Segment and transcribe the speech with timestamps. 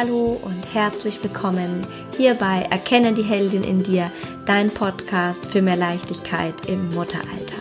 [0.00, 4.10] Hallo und herzlich willkommen hier bei Erkenne die Heldin in dir,
[4.46, 7.60] dein Podcast für mehr Leichtigkeit im Mutteralltag.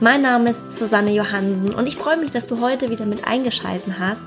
[0.00, 3.98] Mein Name ist Susanne Johansen und ich freue mich, dass du heute wieder mit eingeschalten
[3.98, 4.24] hast,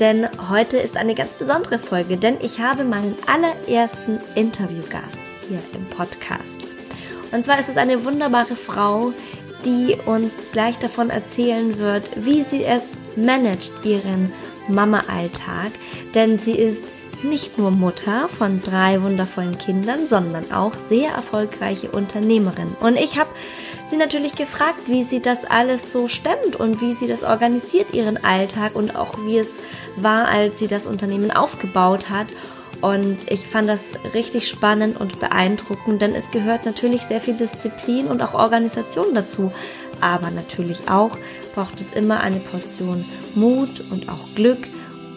[0.00, 5.86] denn heute ist eine ganz besondere Folge, denn ich habe meinen allerersten Interviewgast hier im
[5.86, 6.66] Podcast.
[7.30, 9.12] Und zwar ist es eine wunderbare Frau,
[9.64, 12.82] die uns gleich davon erzählen wird, wie sie es
[13.14, 14.32] managt, ihren
[14.74, 15.72] Mama-Alltag,
[16.14, 16.84] denn sie ist
[17.22, 22.74] nicht nur Mutter von drei wundervollen Kindern, sondern auch sehr erfolgreiche Unternehmerin.
[22.80, 23.30] Und ich habe
[23.88, 28.24] sie natürlich gefragt, wie sie das alles so stemmt und wie sie das organisiert, ihren
[28.24, 29.58] Alltag und auch wie es
[29.96, 32.26] war, als sie das Unternehmen aufgebaut hat.
[32.80, 38.06] Und ich fand das richtig spannend und beeindruckend, denn es gehört natürlich sehr viel Disziplin
[38.06, 39.52] und auch Organisation dazu.
[40.00, 41.18] Aber natürlich auch
[41.54, 43.04] braucht es immer eine Portion
[43.34, 44.68] Mut und auch Glück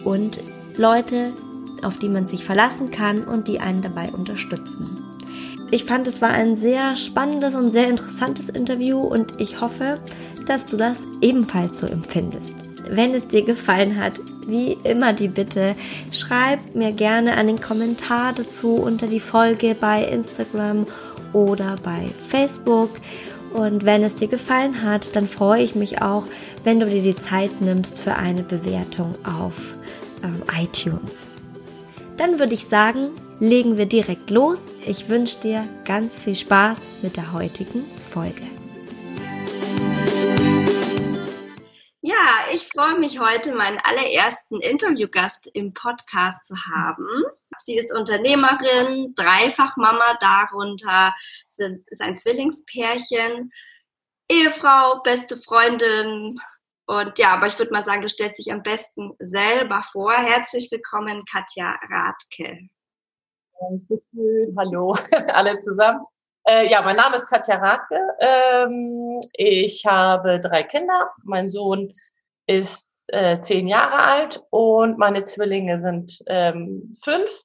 [0.04, 0.40] und
[0.76, 1.32] Leute,
[1.82, 4.90] auf die man sich verlassen kann und die einen dabei unterstützen.
[5.70, 9.98] Ich fand, es war ein sehr spannendes und sehr interessantes Interview und ich hoffe,
[10.46, 12.52] dass du das ebenfalls so empfindest.
[12.88, 15.74] Wenn es dir gefallen hat, wie immer die Bitte,
[16.12, 20.86] schreib mir gerne einen Kommentar dazu unter die Folge bei Instagram
[21.32, 22.90] oder bei Facebook.
[23.54, 26.26] Und wenn es dir gefallen hat, dann freue ich mich auch,
[26.64, 29.76] wenn du dir die Zeit nimmst für eine Bewertung auf
[30.24, 31.28] ähm, iTunes.
[32.16, 34.66] Dann würde ich sagen, legen wir direkt los.
[34.84, 38.42] Ich wünsche dir ganz viel Spaß mit der heutigen Folge.
[42.54, 47.24] Ich freue mich heute, meinen allerersten Interviewgast im Podcast zu haben.
[47.58, 51.12] Sie ist Unternehmerin, Dreifachmama, darunter
[51.48, 53.50] sind, ist ein Zwillingspärchen,
[54.30, 56.38] Ehefrau, beste Freundin.
[56.86, 60.12] Und ja, aber ich würde mal sagen, du stellst dich am besten selber vor.
[60.12, 62.68] Herzlich willkommen, Katja Radke.
[64.56, 64.96] Hallo,
[65.32, 66.02] alle zusammen.
[66.46, 67.98] Äh, ja, mein Name ist Katja Radke.
[68.20, 71.10] Ähm, ich habe drei Kinder.
[71.24, 71.90] Mein Sohn
[72.46, 77.42] ist äh, zehn Jahre alt und meine Zwillinge sind ähm, fünf.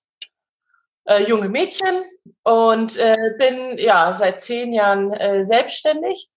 [1.09, 2.03] Äh, junge Mädchen
[2.43, 6.29] und äh, bin ja seit zehn Jahren äh, selbstständig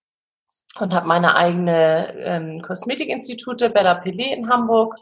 [0.80, 4.96] und habe meine eigene ähm, Kosmetikinstitute Bella Pelé in Hamburg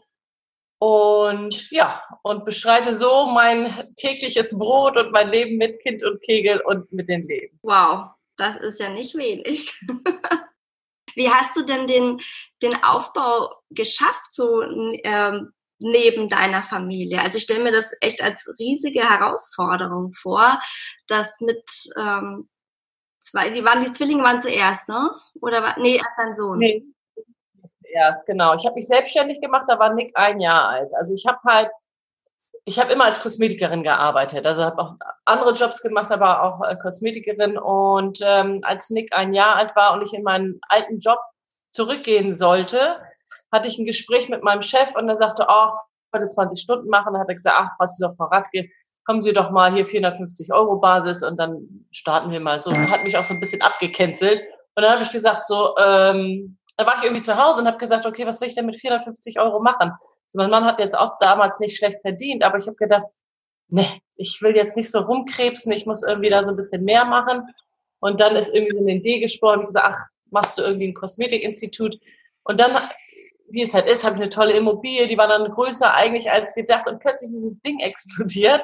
[0.80, 6.60] und ja, und bestreite so mein tägliches Brot und mein Leben mit Kind und Kegel
[6.62, 7.56] und mit dem Leben.
[7.62, 9.72] Wow, das ist ja nicht wenig.
[11.14, 12.20] Wie hast du denn den,
[12.62, 17.20] den Aufbau geschafft, so ähm, neben deiner Familie?
[17.20, 20.60] Also ich stelle mir das echt als riesige Herausforderung vor,
[21.06, 21.62] dass mit
[21.96, 22.48] ähm,
[23.20, 25.10] zwei, die waren die Zwillinge waren zuerst, ne?
[25.40, 26.58] Oder war, nee, erst dein Sohn.
[26.58, 26.84] Nee,
[27.92, 28.54] erst, genau.
[28.54, 30.92] Ich habe mich selbstständig gemacht, da war Nick ein Jahr alt.
[30.94, 31.70] Also ich habe halt,
[32.70, 34.46] ich habe immer als Kosmetikerin gearbeitet.
[34.46, 34.94] Also habe auch
[35.24, 37.58] andere Jobs gemacht, aber auch äh, Kosmetikerin.
[37.58, 41.18] Und ähm, als Nick ein Jahr alt war und ich in meinen alten Job
[41.72, 42.98] zurückgehen sollte,
[43.50, 46.88] hatte ich ein Gespräch mit meinem Chef und er sagte, oh, ich wollte 20 Stunden
[46.88, 47.12] machen.
[47.12, 48.68] Dann hat er gesagt, ach, was ist doch Frau Radke,
[49.04, 52.70] kommen Sie doch mal hier 450 Euro Basis und dann starten wir mal so.
[52.70, 54.42] Und hat mich auch so ein bisschen abgecancelt.
[54.76, 57.78] Und dann habe ich gesagt, so, ähm, da war ich irgendwie zu Hause und habe
[57.78, 59.92] gesagt, okay, was will ich denn mit 450 Euro machen?
[60.30, 63.04] Also mein Mann hat jetzt auch damals nicht schlecht verdient, aber ich habe gedacht,
[63.68, 63.86] nee,
[64.16, 67.42] ich will jetzt nicht so rumkrebsen, ich muss irgendwie da so ein bisschen mehr machen.
[68.00, 70.94] Und dann ist irgendwie so eine Idee gesprochen, ich gesagt, ach, machst du irgendwie ein
[70.94, 71.98] Kosmetikinstitut?
[72.44, 72.76] Und dann,
[73.50, 76.54] wie es halt ist, habe ich eine tolle Immobilie, die war dann größer eigentlich als
[76.54, 78.62] gedacht und plötzlich das Ding explodiert.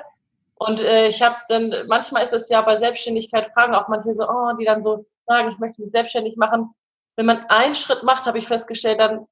[0.55, 4.27] Und äh, ich habe dann, manchmal ist es ja bei Selbstständigkeit, fragen auch manche so,
[4.27, 6.71] oh, die dann so sagen, ich möchte mich selbstständig machen
[7.17, 9.27] wenn man einen Schritt macht, habe ich festgestellt, dann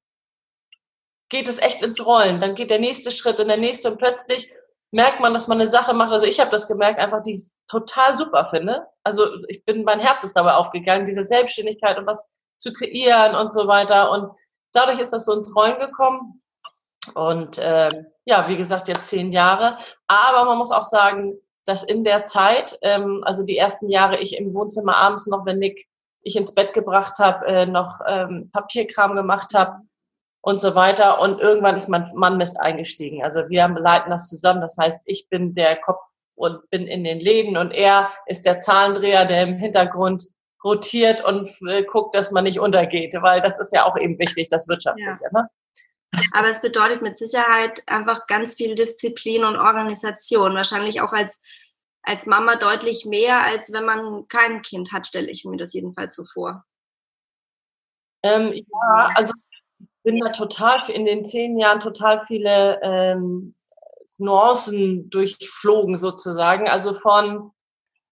[1.29, 2.39] geht es echt ins Rollen.
[2.39, 4.51] Dann geht der nächste Schritt und der nächste und plötzlich
[4.91, 6.11] merkt man, dass man eine Sache macht.
[6.11, 8.85] Also ich habe das gemerkt, einfach die ich total super finde.
[9.03, 13.51] Also ich bin, mein Herz ist dabei aufgegangen, diese Selbstständigkeit und was zu kreieren und
[13.51, 14.11] so weiter.
[14.11, 14.31] Und
[14.71, 16.39] dadurch ist das so ins Rollen gekommen.
[17.13, 17.91] Und äh,
[18.25, 19.77] ja, wie gesagt, jetzt zehn Jahre.
[20.07, 21.35] Aber man muss auch sagen,
[21.65, 25.59] dass in der Zeit, ähm, also die ersten Jahre, ich im Wohnzimmer abends noch, wenn
[25.59, 25.87] Nick
[26.21, 29.81] ich ins Bett gebracht habe, äh, noch ähm, Papierkram gemacht habe
[30.45, 31.19] und so weiter.
[31.21, 33.23] Und irgendwann ist mein Mann Mist eingestiegen.
[33.23, 34.61] Also wir leiten das zusammen.
[34.61, 36.05] Das heißt, ich bin der Kopf
[36.35, 40.27] und bin in den Läden und er ist der Zahlendreher, der im Hintergrund
[40.63, 44.49] rotiert und äh, guckt, dass man nicht untergeht, weil das ist ja auch eben wichtig,
[44.49, 45.11] das Wirtschaft ja.
[45.11, 45.29] ist ja.
[45.31, 45.49] Ne?
[46.33, 50.53] Aber es bedeutet mit Sicherheit einfach ganz viel Disziplin und Organisation.
[50.53, 51.41] Wahrscheinlich auch als
[52.03, 56.13] als Mama deutlich mehr, als wenn man kein Kind hat, stelle ich mir das jedenfalls
[56.15, 56.63] so vor.
[58.25, 59.33] Ähm, ja, also
[60.05, 63.55] bin da total in den zehn Jahren total viele ähm,
[64.19, 66.69] Nuancen durchflogen sozusagen.
[66.69, 67.51] Also von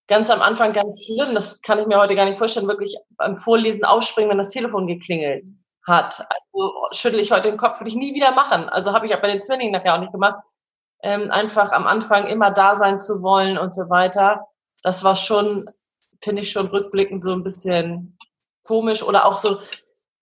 [0.08, 3.38] ganz am Anfang ganz schlimm, das kann ich mir heute gar nicht vorstellen, wirklich beim
[3.38, 5.48] Vorlesen aufspringen, wenn das Telefon geklingelt
[5.86, 6.20] hat.
[6.20, 8.68] Also schüttel ich heute den Kopf, würde ich nie wieder machen.
[8.70, 10.44] Also habe ich auch bei den Zwillingen nachher auch nicht gemacht.
[11.04, 14.48] Ähm, einfach am Anfang immer da sein zu wollen und so weiter.
[14.82, 15.66] Das war schon,
[16.22, 18.18] finde ich schon rückblickend so ein bisschen
[18.64, 19.58] komisch oder auch so,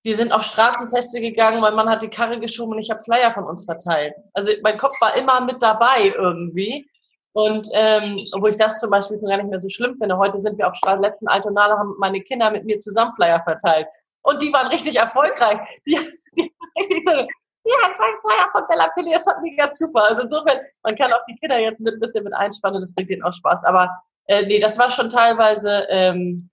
[0.04, 3.32] wir sind auf Straßenfeste gegangen, mein Mann hat die Karre geschoben und ich habe Flyer
[3.32, 4.14] von uns verteilt.
[4.34, 6.90] Also mein Kopf war immer mit dabei irgendwie.
[7.34, 10.18] Und ähm, obwohl ich das zum Beispiel gar nicht mehr so schlimm finde.
[10.18, 13.88] Heute sind wir auf Straße, letzten Altonale haben meine Kinder mit mir zusammen Flyer verteilt.
[14.24, 15.60] Und die waren richtig erfolgreich.
[15.86, 15.98] Die,
[16.36, 20.04] die richtig so, ja, ein Flyer von Bella Pilli, das fand ich ganz super.
[20.04, 23.12] Also insofern, man kann auch die Kinder jetzt mit ein bisschen mit einspannen, das bringt
[23.12, 23.64] ihnen auch Spaß.
[23.66, 23.90] Aber
[24.26, 26.50] äh, nee, das war schon teilweise ähm,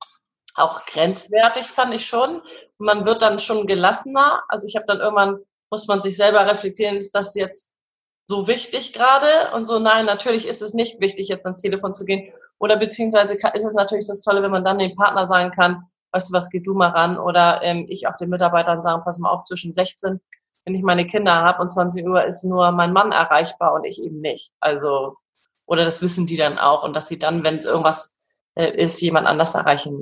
[0.55, 2.43] auch grenzwertig, fand ich schon.
[2.79, 4.43] Man wird dann schon gelassener.
[4.49, 5.39] Also ich habe dann irgendwann,
[5.71, 7.73] muss man sich selber reflektieren, ist das jetzt
[8.27, 9.27] so wichtig gerade?
[9.55, 12.33] Und so, nein, natürlich ist es nicht wichtig, jetzt ans Telefon zu gehen.
[12.59, 16.31] Oder beziehungsweise ist es natürlich das Tolle, wenn man dann dem Partner sagen kann, weißt
[16.31, 17.19] du was, geh du mal ran.
[17.19, 20.21] Oder ähm, ich auch den Mitarbeitern sagen, pass mal auf, zwischen 16,
[20.65, 24.03] wenn ich meine Kinder habe und 20 Uhr ist nur mein Mann erreichbar und ich
[24.03, 24.53] eben nicht.
[24.61, 25.17] Also,
[25.67, 28.13] oder das wissen die dann auch und dass sie dann, wenn es irgendwas
[28.55, 29.93] äh, ist, jemand anders erreichen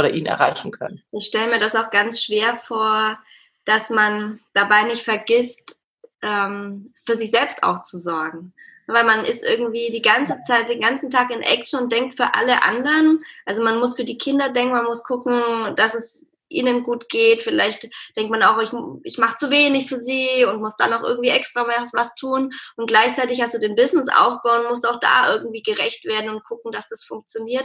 [0.00, 1.02] oder ihn erreichen können.
[1.12, 3.18] Ich stelle mir das auch ganz schwer vor,
[3.64, 5.80] dass man dabei nicht vergisst,
[6.22, 8.52] ähm, für sich selbst auch zu sorgen.
[8.86, 12.34] Weil man ist irgendwie die ganze Zeit, den ganzen Tag in Action und denkt für
[12.34, 13.20] alle anderen.
[13.46, 17.42] Also man muss für die Kinder denken, man muss gucken, dass es ihnen gut geht.
[17.42, 18.70] Vielleicht denkt man auch, ich,
[19.04, 22.50] ich mache zu wenig für sie und muss dann auch irgendwie extra was, was tun.
[22.76, 26.72] Und gleichzeitig hast du den Business aufbauen, musst auch da irgendwie gerecht werden und gucken,
[26.72, 27.64] dass das funktioniert.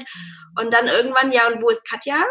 [0.60, 2.24] Und dann irgendwann, ja, und wo ist Katja?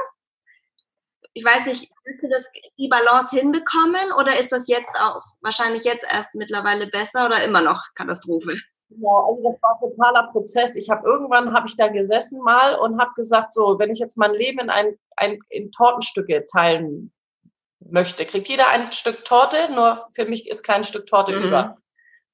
[1.37, 2.49] Ich weiß nicht, hast du das,
[2.79, 7.61] die Balance hinbekommen oder ist das jetzt auch wahrscheinlich jetzt erst mittlerweile besser oder immer
[7.61, 8.57] noch Katastrophe?
[8.95, 10.77] Genau, also das war ein totaler Prozess.
[10.77, 14.17] Ich habe irgendwann habe ich da gesessen mal und habe gesagt, so, wenn ich jetzt
[14.17, 17.13] mein Leben in ein, ein in Tortenstücke teilen
[17.81, 21.45] möchte, kriegt jeder ein Stück Torte, nur für mich ist kein Stück Torte mhm.
[21.45, 21.77] über.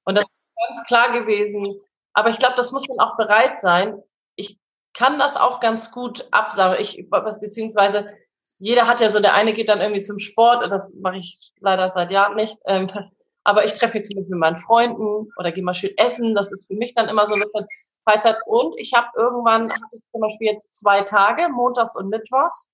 [0.03, 0.31] Und das ist
[0.67, 1.79] ganz klar gewesen.
[2.13, 4.01] Aber ich glaube, das muss man auch bereit sein.
[4.35, 4.59] Ich
[4.93, 6.79] kann das auch ganz gut absagen.
[6.79, 8.09] Ich, was, beziehungsweise
[8.57, 11.89] jeder hat ja so, der eine geht dann irgendwie zum Sport, das mache ich leider
[11.89, 12.57] seit Jahren nicht.
[12.65, 12.91] Ähm,
[13.43, 16.35] aber ich treffe Beispiel mit meinen Freunden oder gehe mal schön essen.
[16.35, 17.65] Das ist für mich dann immer so ein bisschen
[18.03, 18.37] Freizeit.
[18.45, 22.69] Und ich habe irgendwann, hab ich zum Beispiel jetzt zwei Tage, montags und mittwochs,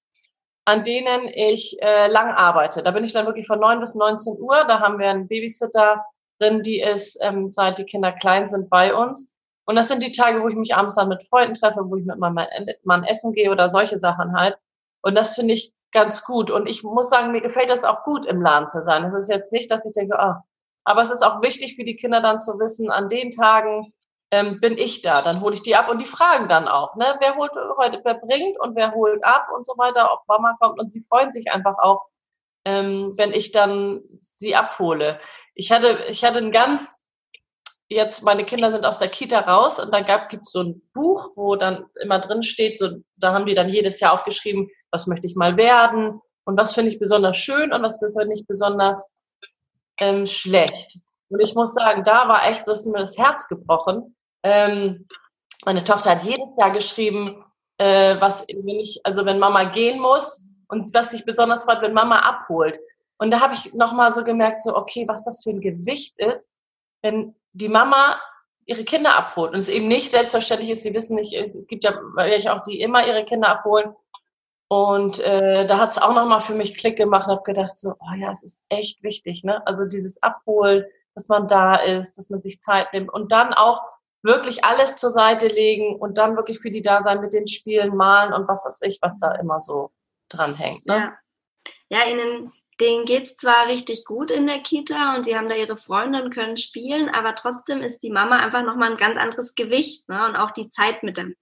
[0.65, 2.83] an denen ich äh, lang arbeite.
[2.83, 4.65] Da bin ich dann wirklich von 9 bis 19 Uhr.
[4.67, 6.05] Da haben wir einen Babysitter
[6.39, 9.33] drin, die ist, ähm, seit die Kinder klein sind, bei uns.
[9.65, 12.05] Und das sind die Tage, wo ich mich abends dann mit Freunden treffe, wo ich
[12.05, 12.45] mit meinem
[12.83, 14.57] Mann essen gehe oder solche Sachen halt.
[15.01, 16.51] Und das finde ich ganz gut.
[16.51, 19.03] Und ich muss sagen, mir gefällt das auch gut, im Laden zu sein.
[19.05, 20.43] Es ist jetzt nicht, dass ich denke, ah,
[20.87, 23.93] aber es ist auch wichtig für die Kinder dann zu wissen, an den Tagen
[24.31, 27.17] ähm, bin ich da, dann hole ich die ab und die fragen dann auch, ne,
[27.19, 30.79] wer holt heute, wer bringt und wer holt ab und so weiter, ob Mama kommt
[30.79, 32.05] und sie freuen sich einfach auch,
[32.63, 35.19] ähm, wenn ich dann sie abhole.
[35.55, 37.05] Ich hatte, ich hatte ein ganz,
[37.89, 41.31] jetzt meine Kinder sind aus der Kita raus und da gab es so ein Buch,
[41.35, 42.87] wo dann immer drin steht, so,
[43.17, 46.91] da haben die dann jedes Jahr aufgeschrieben, was möchte ich mal werden und was finde
[46.91, 49.11] ich besonders schön und was finde ich besonders
[49.99, 50.99] ähm, schlecht.
[51.29, 54.15] Und ich muss sagen, da war echt, das ist mir das Herz gebrochen.
[54.43, 55.07] Ähm,
[55.65, 57.43] meine Tochter hat jedes Jahr geschrieben,
[57.77, 61.93] äh, was wenn ich, also wenn Mama gehen muss und was sich besonders freut, wenn
[61.93, 62.79] Mama abholt.
[63.17, 66.49] Und da habe ich nochmal so gemerkt, so, okay, was das für ein Gewicht ist,
[67.01, 68.19] wenn die Mama
[68.65, 69.53] ihre Kinder abholt.
[69.53, 72.81] Und es eben nicht selbstverständlich ist, sie wissen nicht, es gibt ja welche auch, die
[72.81, 73.95] immer ihre Kinder abholen.
[74.69, 77.93] Und äh, da hat es auch nochmal für mich Klick gemacht und habe gedacht, so,
[77.99, 79.65] oh ja, es ist echt wichtig, ne?
[79.65, 83.81] Also dieses Abholen, dass man da ist, dass man sich Zeit nimmt und dann auch
[84.23, 87.95] wirklich alles zur Seite legen und dann wirklich für die da sein mit den Spielen,
[87.95, 89.91] malen und was weiß ich, was da immer so
[90.29, 90.85] dranhängt.
[90.85, 91.13] Ne?
[91.89, 91.99] Ja.
[91.99, 95.77] ja, ihnen, denen geht's zwar richtig gut in der Kita und sie haben da ihre
[95.77, 100.07] Freunde und können spielen, aber trotzdem ist die Mama einfach nochmal ein ganz anderes Gewicht
[100.09, 100.25] ne?
[100.25, 101.35] und auch die Zeit mit dem.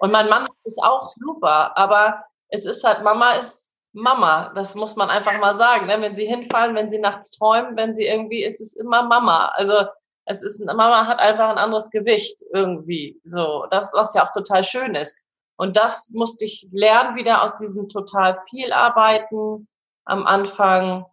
[0.00, 4.52] Und mein Mann ist auch super, aber es ist halt, Mama ist Mama.
[4.54, 5.86] Das muss man einfach mal sagen.
[5.86, 6.00] Ne?
[6.00, 9.46] Wenn sie hinfallen, wenn sie nachts träumen, wenn sie irgendwie, ist es immer Mama.
[9.54, 9.86] Also
[10.24, 13.20] es ist, Mama hat einfach ein anderes Gewicht irgendwie.
[13.24, 15.18] So, das, was ja auch total schön ist.
[15.56, 19.66] Und das musste ich lernen, wieder aus diesem total viel arbeiten
[20.04, 21.04] am Anfang,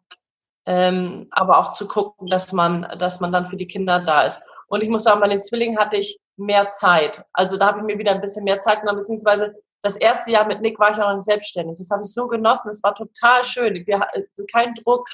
[0.67, 4.43] ähm, aber auch zu gucken, dass man, dass man dann für die Kinder da ist.
[4.67, 7.23] Und ich muss sagen, bei den Zwillingen hatte ich mehr Zeit.
[7.33, 10.47] Also da habe ich mir wieder ein bisschen mehr Zeit genommen, beziehungsweise das erste Jahr
[10.47, 11.77] mit Nick war ich auch noch nicht selbstständig.
[11.77, 12.69] Das habe ich so genossen.
[12.69, 13.85] Es war total schön.
[13.85, 15.07] Wir hatten keinen Druck.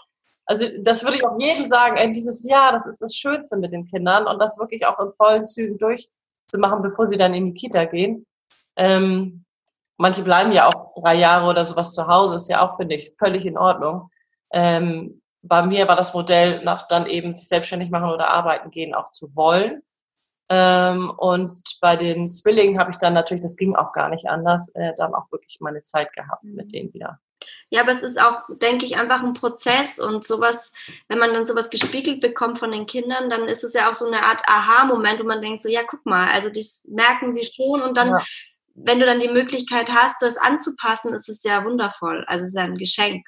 [0.45, 3.73] Also das würde ich auch jedem sagen, ey, dieses Jahr, das ist das Schönste mit
[3.73, 7.53] den Kindern und das wirklich auch in vollen Zügen durchzumachen, bevor sie dann in die
[7.53, 8.25] Kita gehen.
[8.77, 9.43] Ähm,
[9.97, 13.13] manche bleiben ja auch drei Jahre oder sowas zu Hause, ist ja auch, finde ich,
[13.19, 14.09] völlig in Ordnung.
[14.53, 18.93] Ähm, bei mir war das Modell, nach dann eben sich selbstständig machen oder arbeiten gehen,
[18.93, 19.81] auch zu wollen.
[20.53, 24.67] Ähm, und bei den Zwillingen habe ich dann natürlich, das ging auch gar nicht anders,
[24.75, 26.69] äh, dann auch wirklich meine Zeit gehabt mit mhm.
[26.69, 27.19] denen wieder.
[27.69, 30.73] Ja, aber es ist auch, denke ich, einfach ein Prozess und sowas,
[31.07, 34.05] wenn man dann sowas gespiegelt bekommt von den Kindern, dann ist es ja auch so
[34.05, 37.81] eine Art Aha-Moment, wo man denkt so, ja, guck mal, also das merken sie schon
[37.81, 38.21] und dann, ja.
[38.75, 42.25] wenn du dann die Möglichkeit hast, das anzupassen, ist es ja wundervoll.
[42.27, 43.25] Also es ist ja ein Geschenk.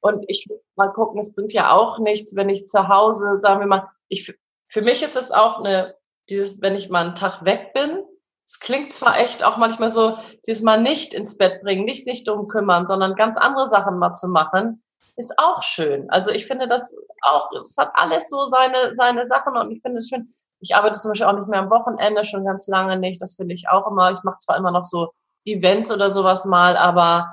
[0.00, 3.66] Und ich mal gucken, es bringt ja auch nichts, wenn ich zu Hause, sagen wir
[3.66, 4.34] mal, ich,
[4.66, 5.97] für mich ist es auch eine
[6.30, 8.02] dieses, wenn ich mal einen Tag weg bin,
[8.46, 10.16] es klingt zwar echt auch manchmal so,
[10.46, 14.14] dieses mal nicht ins Bett bringen, nicht sich drum kümmern, sondern ganz andere Sachen mal
[14.14, 14.80] zu machen,
[15.16, 16.08] ist auch schön.
[16.10, 19.98] Also ich finde das auch, es hat alles so seine, seine Sachen und ich finde
[19.98, 20.24] es schön.
[20.60, 23.20] Ich arbeite zum Beispiel auch nicht mehr am Wochenende, schon ganz lange nicht.
[23.20, 24.12] Das finde ich auch immer.
[24.12, 25.10] Ich mache zwar immer noch so
[25.44, 27.26] Events oder sowas mal, aber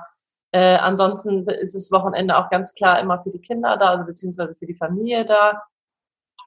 [0.52, 4.54] äh, ansonsten ist das Wochenende auch ganz klar immer für die Kinder da, also beziehungsweise
[4.54, 5.62] für die Familie da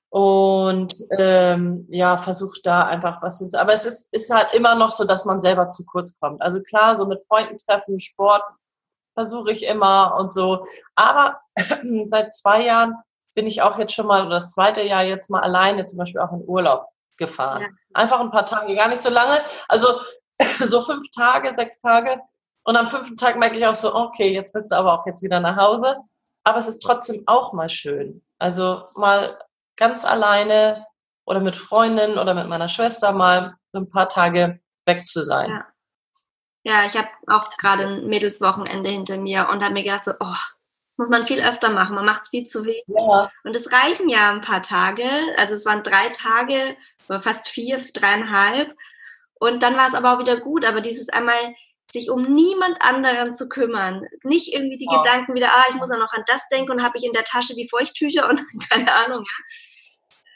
[0.10, 3.60] und ähm, ja, versucht da einfach was zu.
[3.60, 6.42] Aber es ist, ist halt immer noch so, dass man selber zu kurz kommt.
[6.42, 8.42] Also klar, so mit Freunden treffen, Sport
[9.14, 10.66] versuche ich immer und so.
[10.96, 11.36] Aber
[12.06, 12.96] seit zwei Jahren
[13.36, 16.22] bin ich auch jetzt schon mal, oder das zweite Jahr jetzt mal alleine zum Beispiel
[16.22, 16.88] auch in Urlaub
[17.18, 17.62] gefahren.
[17.62, 17.68] Ja.
[17.94, 19.42] Einfach ein paar Tage, gar nicht so lange.
[19.68, 19.88] Also
[20.60, 22.20] so fünf Tage, sechs Tage.
[22.64, 25.22] Und am fünften Tag merke ich auch so, okay, jetzt willst du aber auch jetzt
[25.22, 25.98] wieder nach Hause.
[26.44, 28.24] Aber es ist trotzdem auch mal schön.
[28.40, 29.38] Also mal
[29.80, 30.86] ganz alleine
[31.26, 35.50] oder mit Freundinnen oder mit meiner Schwester mal ein paar Tage weg zu sein.
[35.50, 35.68] Ja,
[36.64, 40.36] ja ich habe auch gerade ein Mädelswochenende hinter mir und habe mir gedacht, so, oh,
[40.98, 41.96] muss man viel öfter machen.
[41.96, 42.84] Man macht es viel zu wenig.
[42.88, 43.32] Ja.
[43.46, 45.06] Und es reichen ja ein paar Tage.
[45.38, 46.76] Also es waren drei Tage,
[47.08, 48.76] fast vier, dreieinhalb.
[49.36, 50.66] Und dann war es aber auch wieder gut.
[50.66, 51.40] Aber dieses einmal
[51.92, 54.06] sich um niemand anderen zu kümmern.
[54.24, 55.02] Nicht irgendwie die ja.
[55.02, 57.24] Gedanken wieder, ah, ich muss ja noch an das denken und habe ich in der
[57.24, 59.24] Tasche die Feuchttücher und keine Ahnung.
[59.24, 59.46] Ja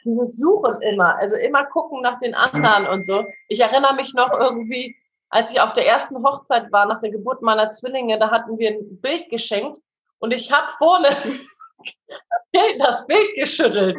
[0.04, 3.24] dieses Suchen immer, also immer gucken nach den anderen und so.
[3.48, 4.96] Ich erinnere mich noch irgendwie,
[5.30, 8.70] als ich auf der ersten Hochzeit war, nach der Geburt meiner Zwillinge, da hatten wir
[8.70, 9.80] ein Bild geschenkt
[10.18, 11.08] und ich habe vorne
[12.78, 13.96] das Bild geschüttelt.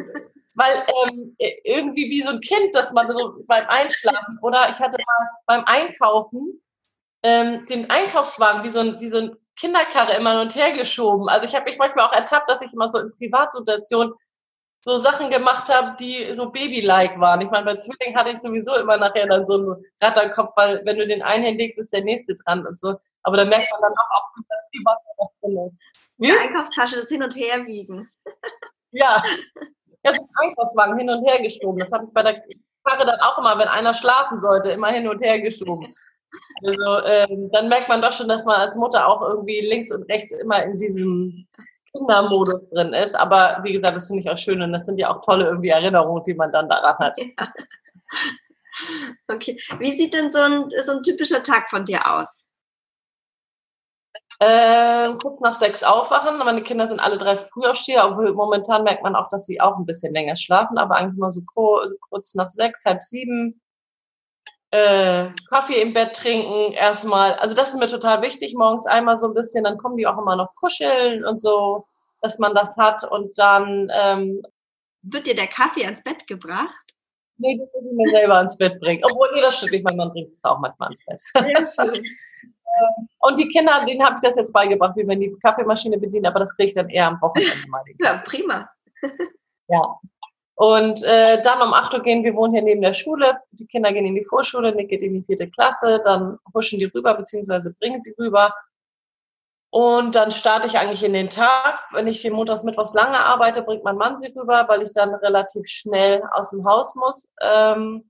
[0.54, 0.72] Weil
[1.10, 5.28] ähm, irgendwie wie so ein Kind, dass man so beim Einschlafen oder ich hatte mal
[5.44, 6.62] beim Einkaufen
[7.26, 11.28] ähm, den Einkaufswagen wie so ein, wie so ein Kinderkarre immer hin und her geschoben.
[11.28, 14.14] Also ich habe mich manchmal auch ertappt, dass ich immer so in Privatsituationen
[14.80, 17.40] so Sachen gemacht habe, die so Baby-like waren.
[17.40, 20.98] Ich meine, bei Zwilling hatte ich sowieso immer nachher dann so einen Ratterkopf, weil wenn
[20.98, 22.94] du den einen hinlegst, ist der nächste dran und so.
[23.24, 25.76] Aber da merkt man dann auch, auch dass die Wasser noch drin ist.
[26.18, 28.08] Die Einkaufstasche das hin und her wiegen.
[28.92, 29.20] ja,
[30.04, 31.80] jetzt Einkaufswagen hin und her geschoben.
[31.80, 32.40] Das habe ich bei der
[32.84, 35.88] Karre dann auch immer, wenn einer schlafen sollte, immer hin und her geschoben.
[36.64, 40.02] Also ähm, dann merkt man doch schon, dass man als Mutter auch irgendwie links und
[40.04, 41.46] rechts immer in diesem
[41.92, 43.14] Kindermodus drin ist.
[43.14, 45.68] Aber wie gesagt, das finde ich auch schön und das sind ja auch tolle irgendwie
[45.68, 47.18] Erinnerungen, die man dann daran hat.
[47.18, 47.48] Ja.
[49.26, 49.58] Okay.
[49.78, 52.46] Wie sieht denn so ein, so ein typischer Tag von dir aus?
[54.38, 56.36] Äh, kurz nach sechs aufwachen.
[56.44, 59.86] Meine Kinder sind alle drei Frühaufsteher, obwohl momentan merkt man auch, dass sie auch ein
[59.86, 63.62] bisschen länger schlafen, aber eigentlich mal so kurz nach sechs, halb sieben
[64.76, 67.34] äh, Kaffee im Bett trinken erstmal.
[67.34, 70.18] Also das ist mir total wichtig, morgens einmal so ein bisschen, dann kommen die auch
[70.18, 71.86] immer noch kuscheln und so,
[72.20, 73.90] dass man das hat und dann...
[73.92, 74.42] Ähm,
[75.02, 76.94] Wird dir der Kaffee ans Bett gebracht?
[77.38, 79.02] Nee, das muss ich mir selber ans Bett bringen.
[79.04, 81.22] Obwohl, nee, das stimmt nicht, mein Mann bringt es auch manchmal ans Bett.
[82.76, 86.26] Ähm, und die Kinder, denen habe ich das jetzt beigebracht, wie man die Kaffeemaschine bedient,
[86.26, 87.82] aber das kriege ich dann eher am Wochenende mal.
[87.98, 88.68] Ja, prima.
[89.68, 89.98] ja,
[90.56, 93.92] und äh, dann um 8 Uhr gehen, wir wohnen hier neben der Schule, die Kinder
[93.92, 97.74] gehen in die Vorschule, Nick geht in die vierte Klasse, dann huschen die rüber, beziehungsweise
[97.74, 98.54] bringen sie rüber.
[99.68, 101.84] Und dann starte ich eigentlich in den Tag.
[101.92, 105.68] Wenn ich montags, mittwochs lange arbeite, bringt mein Mann sie rüber, weil ich dann relativ
[105.68, 107.30] schnell aus dem Haus muss.
[107.42, 108.02] Ähm,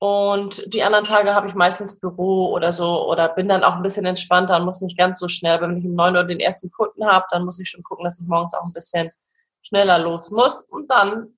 [0.00, 3.84] und die anderen Tage habe ich meistens Büro oder so oder bin dann auch ein
[3.84, 5.60] bisschen entspannter und muss nicht ganz so schnell.
[5.60, 8.20] Wenn ich um 9 Uhr den ersten Kunden habe, dann muss ich schon gucken, dass
[8.20, 9.08] ich morgens auch ein bisschen
[9.62, 10.62] schneller los muss.
[10.72, 11.28] Und dann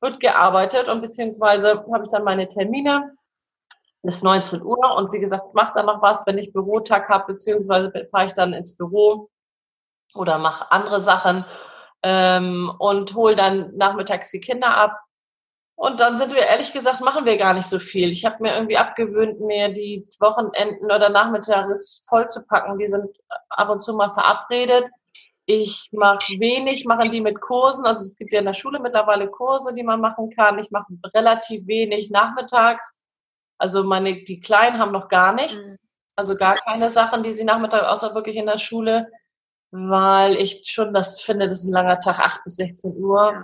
[0.00, 3.14] wird gearbeitet und beziehungsweise habe ich dann meine Termine
[4.02, 7.92] bis 19 Uhr und wie gesagt, mache dann noch was, wenn ich Bürotag habe, beziehungsweise
[8.10, 9.28] fahre ich dann ins Büro
[10.14, 11.44] oder mache andere Sachen
[12.02, 14.96] ähm, und hole dann nachmittags die Kinder ab.
[15.76, 18.10] Und dann sind wir, ehrlich gesagt, machen wir gar nicht so viel.
[18.10, 22.78] Ich habe mir irgendwie abgewöhnt, mir die Wochenenden oder Nachmittage voll zu packen.
[22.78, 23.06] Die sind
[23.48, 24.84] ab und zu mal verabredet
[25.52, 27.84] Ich mache wenig, machen die mit Kursen.
[27.84, 30.60] Also es gibt ja in der Schule mittlerweile Kurse, die man machen kann.
[30.60, 33.00] Ich mache relativ wenig nachmittags.
[33.58, 35.82] Also meine, die Kleinen haben noch gar nichts.
[35.82, 35.88] Mhm.
[36.14, 39.10] Also gar keine Sachen, die sie nachmittags, außer wirklich in der Schule,
[39.72, 43.42] weil ich schon das finde, das ist ein langer Tag, 8 bis 16 Uhr.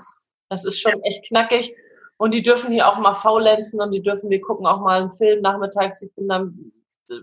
[0.48, 1.74] Das ist schon echt knackig.
[2.18, 5.10] Und die dürfen hier auch mal faulenzen und die dürfen, wir gucken auch mal einen
[5.10, 6.02] Film nachmittags.
[6.02, 6.70] Ich bin dann,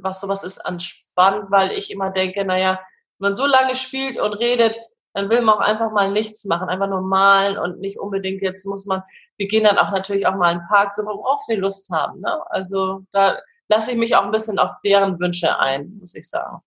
[0.01, 2.81] was sowas ist, anspannt, weil ich immer denke, naja,
[3.19, 4.77] wenn man so lange spielt und redet,
[5.13, 8.65] dann will man auch einfach mal nichts machen, einfach nur malen und nicht unbedingt jetzt
[8.65, 9.03] muss man,
[9.37, 12.21] wir gehen dann auch natürlich auch mal in den Park, so worauf sie Lust haben.
[12.21, 12.41] Ne?
[12.49, 13.37] Also da
[13.69, 16.57] lasse ich mich auch ein bisschen auf deren Wünsche ein, muss ich sagen.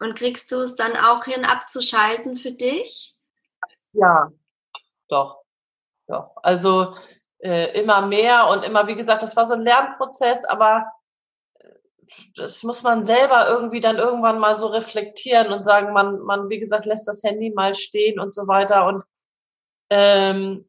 [0.00, 3.16] Und kriegst du es dann auch hin, abzuschalten für dich?
[3.92, 4.30] Ja,
[5.08, 5.42] doch.
[6.06, 6.36] Doch.
[6.42, 6.96] Also
[7.38, 10.86] äh, immer mehr und immer, wie gesagt, das war so ein Lernprozess, aber
[12.34, 16.58] das muss man selber irgendwie dann irgendwann mal so reflektieren und sagen, man, man, wie
[16.58, 18.86] gesagt, lässt das Handy mal stehen und so weiter.
[18.86, 19.04] Und
[19.90, 20.68] ähm,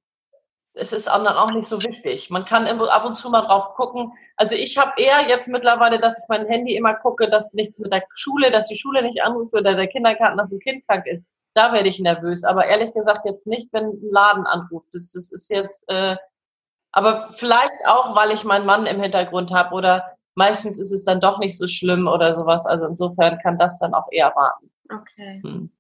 [0.77, 2.29] es ist dann auch nicht so wichtig.
[2.29, 4.13] Man kann ab und zu mal drauf gucken.
[4.36, 7.91] Also ich habe eher jetzt mittlerweile, dass ich mein Handy immer gucke, dass nichts mit
[7.91, 11.25] der Schule, dass die Schule nicht anruft oder der Kindergarten, dass ein Kind krank ist.
[11.56, 12.44] Da werde ich nervös.
[12.44, 14.89] Aber ehrlich gesagt jetzt nicht, wenn ein Laden anruft.
[14.94, 16.15] Das, das ist jetzt, äh,
[16.91, 21.20] aber vielleicht auch, weil ich meinen Mann im Hintergrund habe oder meistens ist es dann
[21.20, 22.65] doch nicht so schlimm oder sowas.
[22.65, 24.72] Also insofern kann das dann auch eher warten.
[24.89, 25.41] Okay.
[25.44, 25.72] Hm.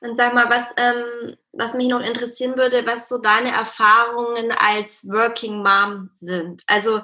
[0.00, 5.06] Und sag mal, was, ähm, was mich noch interessieren würde, was so deine Erfahrungen als
[5.08, 6.62] Working Mom sind.
[6.66, 7.02] Also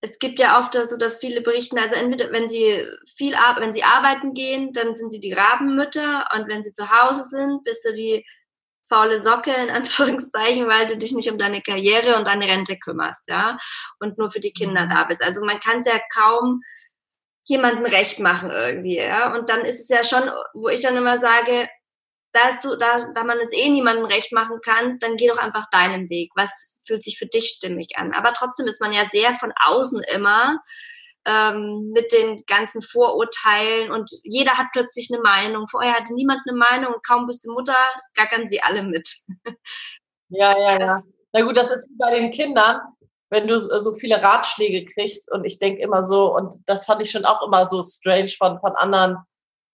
[0.00, 3.84] es gibt ja oft so, dass viele berichten, also entweder wenn sie viel wenn sie
[3.84, 7.92] arbeiten gehen, dann sind sie die Rabenmütter und wenn sie zu Hause sind, bist du
[7.92, 8.24] die
[8.88, 13.24] faule Socke in Anführungszeichen, weil du dich nicht um deine Karriere und deine Rente kümmerst,
[13.28, 13.58] ja,
[14.00, 14.90] und nur für die Kinder mhm.
[14.90, 15.22] da bist.
[15.22, 16.62] Also man kann es ja kaum
[17.44, 19.32] jemanden recht machen irgendwie, ja.
[19.34, 21.68] Und dann ist es ja schon, wo ich dann immer sage,
[22.32, 25.70] da, du, da, da man es eh niemandem recht machen kann, dann geh doch einfach
[25.70, 26.30] deinen Weg.
[26.34, 28.12] Was fühlt sich für dich stimmig an?
[28.12, 30.60] Aber trotzdem ist man ja sehr von außen immer
[31.26, 35.66] ähm, mit den ganzen Vorurteilen und jeder hat plötzlich eine Meinung.
[35.68, 37.76] Vorher hatte niemand eine Meinung und kaum bist du Mutter,
[38.14, 39.08] gackern sie alle mit.
[40.28, 41.02] Ja, ja, ja.
[41.32, 42.80] Na gut, das ist wie bei den Kindern,
[43.30, 47.10] wenn du so viele Ratschläge kriegst und ich denke immer so, und das fand ich
[47.10, 49.18] schon auch immer so strange von, von anderen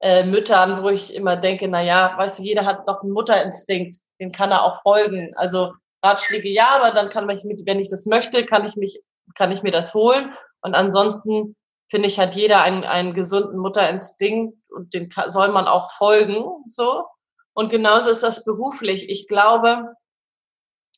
[0.01, 3.99] äh, Müttern, wo ich immer denke, na ja, weißt du, jeder hat doch einen Mutterinstinkt,
[4.21, 5.33] den kann er auch folgen.
[5.37, 9.01] Also Ratschläge ja, aber dann kann man, wenn ich das möchte, kann ich mich,
[9.35, 10.33] kann ich mir das holen.
[10.63, 11.57] Und ansonsten
[11.91, 17.05] finde ich, hat jeder einen, einen gesunden Mutterinstinkt und den soll man auch folgen, so.
[17.55, 19.11] Und genauso ist das beruflich.
[19.11, 19.95] Ich glaube,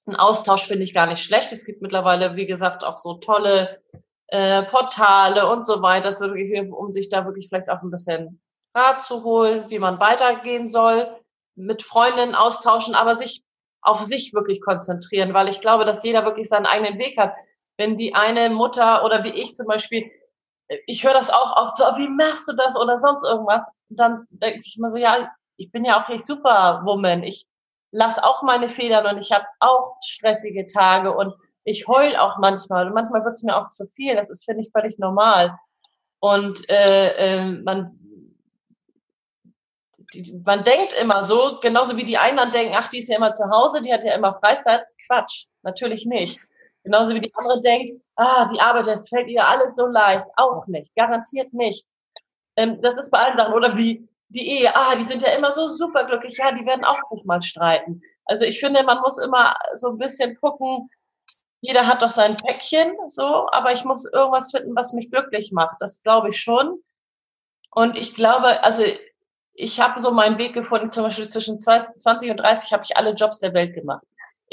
[0.06, 1.50] ein Austausch finde ich gar nicht schlecht.
[1.50, 3.68] Es gibt mittlerweile, wie gesagt, auch so tolle
[4.28, 8.40] äh, Portale und so weiter, das wirklich, um sich da wirklich vielleicht auch ein bisschen
[8.74, 11.08] Rat zu holen, wie man weitergehen soll,
[11.56, 13.44] mit Freundinnen austauschen, aber sich
[13.80, 17.34] auf sich wirklich konzentrieren, weil ich glaube, dass jeder wirklich seinen eigenen Weg hat.
[17.76, 20.10] Wenn die eine Mutter oder wie ich zum Beispiel,
[20.86, 24.62] ich höre das auch oft so, wie machst du das oder sonst irgendwas, dann denke
[24.64, 27.22] ich immer so, ja, ich bin ja auch nicht Superwoman.
[27.22, 27.46] Ich
[27.90, 31.34] lasse auch meine Federn und ich habe auch stressige Tage und
[31.64, 32.86] ich heul auch manchmal.
[32.86, 34.14] Und manchmal wird es mir auch zu viel.
[34.16, 35.56] Das ist, finde ich, völlig normal.
[36.20, 37.98] Und äh, äh, man
[40.44, 43.32] man denkt immer so, genauso wie die einen dann denken, ach, die ist ja immer
[43.32, 44.84] zu Hause, die hat ja immer Freizeit.
[45.06, 46.38] Quatsch, natürlich nicht.
[46.84, 50.26] Genauso wie die andere denkt, ah, die Arbeit, das fällt ihr alles so leicht.
[50.36, 51.86] Auch nicht, garantiert nicht.
[52.56, 53.54] Ähm, das ist bei allen Sachen.
[53.54, 56.98] Oder wie die Ehe, ah, die sind ja immer so superglücklich, ja, die werden auch
[57.10, 58.02] nicht mal streiten.
[58.26, 60.90] Also ich finde, man muss immer so ein bisschen gucken,
[61.60, 65.76] jeder hat doch sein Päckchen, so, aber ich muss irgendwas finden, was mich glücklich macht.
[65.80, 66.82] Das glaube ich schon.
[67.70, 68.82] Und ich glaube, also
[69.54, 73.14] ich habe so meinen Weg gefunden, zum Beispiel zwischen 20 und 30 habe ich alle
[73.14, 74.04] Jobs der Welt gemacht.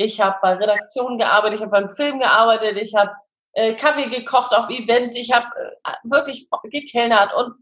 [0.03, 3.11] Ich habe bei Redaktionen gearbeitet, ich habe beim Film gearbeitet, ich habe
[3.53, 5.47] äh, Kaffee gekocht auf Events, ich habe
[5.83, 7.55] äh, wirklich gekellnert und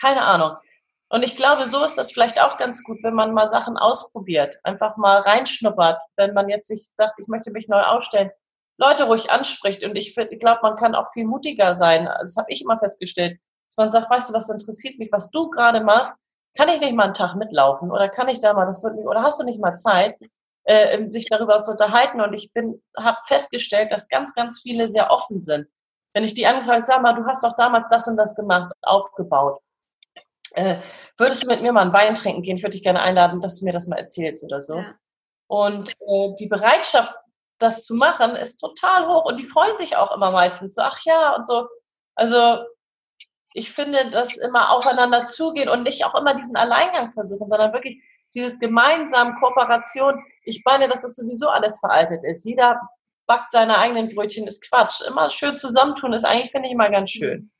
[0.00, 0.56] keine Ahnung.
[1.08, 4.58] Und ich glaube, so ist das vielleicht auch ganz gut, wenn man mal Sachen ausprobiert,
[4.62, 8.30] einfach mal reinschnuppert, wenn man jetzt sich sagt, ich möchte mich neu ausstellen,
[8.78, 9.82] Leute ruhig anspricht.
[9.82, 12.06] Und ich, ich glaube, man kann auch viel mutiger sein.
[12.20, 15.50] Das habe ich immer festgestellt, dass man sagt, weißt du, was interessiert mich, was du
[15.50, 16.16] gerade machst,
[16.56, 19.06] kann ich nicht mal einen Tag mitlaufen oder kann ich da mal, das wird mich,
[19.06, 20.16] oder hast du nicht mal Zeit,
[20.70, 22.20] äh, sich darüber zu unterhalten?
[22.20, 25.66] Und ich bin, habe festgestellt, dass ganz, ganz viele sehr offen sind.
[26.12, 29.60] Wenn ich die anfrage, sag mal, du hast doch damals das und das gemacht, aufgebaut.
[30.52, 30.78] Äh,
[31.16, 32.56] würdest du mit mir mal einen Wein trinken gehen?
[32.56, 34.76] Ich würde dich gerne einladen, dass du mir das mal erzählst oder so.
[34.76, 34.94] Ja.
[35.46, 37.14] Und äh, die Bereitschaft,
[37.58, 40.98] das zu machen, ist total hoch und die freuen sich auch immer meistens so, ach
[41.04, 41.66] ja, und so.
[42.14, 42.64] Also
[43.52, 48.02] ich finde, dass immer aufeinander zugehen und nicht auch immer diesen Alleingang versuchen, sondern wirklich
[48.34, 52.44] dieses gemeinsam Kooperation, ich meine, dass das sowieso alles veraltet ist.
[52.44, 52.80] Jeder
[53.26, 55.00] backt seine eigenen Brötchen, ist Quatsch.
[55.06, 57.50] Immer schön zusammentun ist eigentlich, finde ich, immer ganz schön.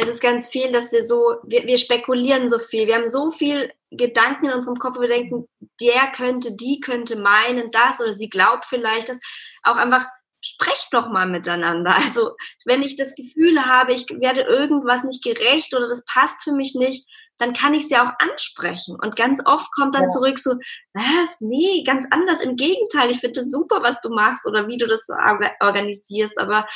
[0.00, 2.86] Es ist ganz viel, dass wir so, wir, wir spekulieren so viel.
[2.86, 5.48] Wir haben so viel Gedanken in unserem Kopf, wir denken,
[5.80, 9.18] der könnte, die könnte meinen das oder sie glaubt vielleicht das.
[9.64, 10.06] Auch einfach
[10.40, 11.94] sprecht doch mal miteinander.
[11.96, 12.32] Also
[12.64, 16.74] wenn ich das Gefühl habe, ich werde irgendwas nicht gerecht oder das passt für mich
[16.74, 18.96] nicht, dann kann ich es ja auch ansprechen.
[19.00, 20.08] Und ganz oft kommt dann ja.
[20.08, 20.52] zurück so,
[20.92, 21.36] was?
[21.40, 22.40] Nee, ganz anders.
[22.40, 25.14] Im Gegenteil, ich finde es super, was du machst oder wie du das so
[25.60, 26.38] organisierst.
[26.38, 26.66] Aber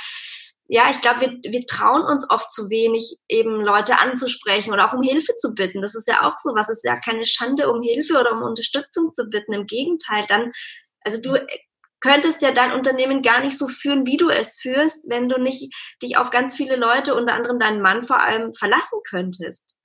[0.68, 4.94] ja, ich glaube, wir, wir trauen uns oft zu wenig, eben Leute anzusprechen oder auch
[4.94, 5.82] um Hilfe zu bitten.
[5.82, 6.70] Das ist ja auch so was.
[6.70, 9.52] Es ist ja keine Schande, um Hilfe oder um Unterstützung zu bitten.
[9.52, 10.52] Im Gegenteil, dann,
[11.04, 11.38] also du
[12.00, 15.72] könntest ja dein Unternehmen gar nicht so führen, wie du es führst, wenn du nicht
[16.02, 19.76] dich auf ganz viele Leute, unter anderem deinen Mann vor allem, verlassen könntest.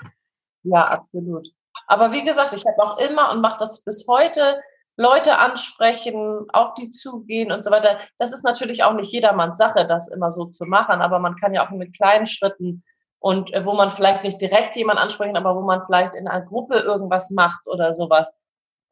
[0.68, 1.48] Ja, absolut.
[1.88, 4.62] Aber wie gesagt, ich habe auch immer und mache das bis heute,
[4.98, 8.00] Leute ansprechen, auf die zugehen und so weiter.
[8.18, 11.54] Das ist natürlich auch nicht jedermanns Sache, das immer so zu machen, aber man kann
[11.54, 12.84] ja auch mit kleinen Schritten
[13.20, 16.44] und äh, wo man vielleicht nicht direkt jemand ansprechen, aber wo man vielleicht in einer
[16.44, 18.38] Gruppe irgendwas macht oder sowas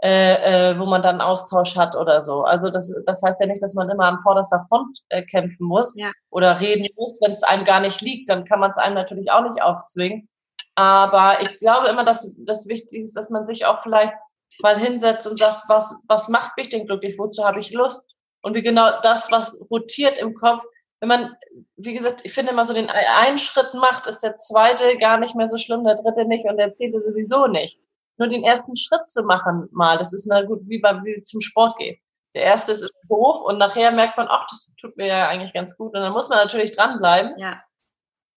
[0.01, 2.43] äh, äh, wo man dann Austausch hat oder so.
[2.43, 5.95] Also das, das heißt ja nicht, dass man immer an vorderster Front äh, kämpfen muss
[5.95, 6.11] ja.
[6.29, 9.31] oder reden muss, wenn es einem gar nicht liegt, dann kann man es einem natürlich
[9.31, 10.27] auch nicht aufzwingen.
[10.75, 14.13] Aber ich glaube immer, dass das Wichtigste ist, dass man sich auch vielleicht
[14.59, 18.13] mal hinsetzt und sagt, was, was macht mich denn glücklich, wozu habe ich Lust?
[18.41, 20.63] Und wie genau das, was rotiert im Kopf,
[20.99, 21.35] wenn man,
[21.77, 25.35] wie gesagt, ich finde immer so den einen Schritt macht, ist der zweite gar nicht
[25.35, 27.85] mehr so schlimm, der dritte nicht und der zehnte sowieso nicht
[28.17, 29.97] nur den ersten Schritt zu machen mal.
[29.97, 31.97] Das ist na gut, wie beim wie zum Sport gehen.
[32.33, 35.77] Der erste ist doof und nachher merkt man, ach, das tut mir ja eigentlich ganz
[35.77, 35.93] gut.
[35.93, 37.33] Und dann muss man natürlich dranbleiben.
[37.37, 37.61] Ja.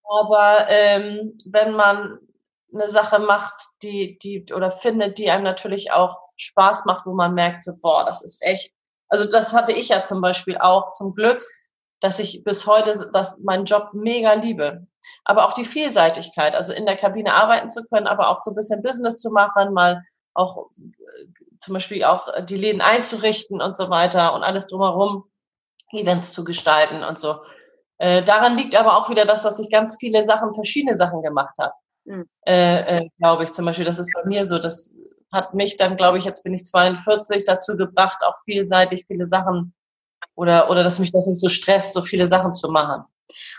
[0.04, 2.18] Aber ähm, wenn man
[2.72, 7.34] eine Sache macht, die, die, oder findet, die einem natürlich auch Spaß macht, wo man
[7.34, 8.72] merkt, so, boah, das ist echt.
[9.08, 11.40] Also das hatte ich ja zum Beispiel auch zum Glück,
[12.00, 14.86] dass ich bis heute das, meinen Job mega liebe
[15.24, 18.56] aber auch die Vielseitigkeit, also in der Kabine arbeiten zu können, aber auch so ein
[18.56, 20.02] bisschen Business zu machen, mal
[20.34, 21.26] auch äh,
[21.58, 25.24] zum Beispiel auch die Läden einzurichten und so weiter und alles drumherum,
[25.92, 27.40] Events zu gestalten und so.
[27.98, 31.56] Äh, daran liegt aber auch wieder das, dass ich ganz viele Sachen, verschiedene Sachen gemacht
[31.58, 31.72] habe.
[32.08, 32.24] Mhm.
[32.46, 34.92] Äh, äh, glaube ich zum Beispiel, das ist bei mir so, das
[35.30, 39.74] hat mich dann, glaube ich, jetzt bin ich 42, dazu gebracht, auch vielseitig viele Sachen
[40.34, 43.04] oder, oder dass mich das nicht so stresst, so viele Sachen zu machen.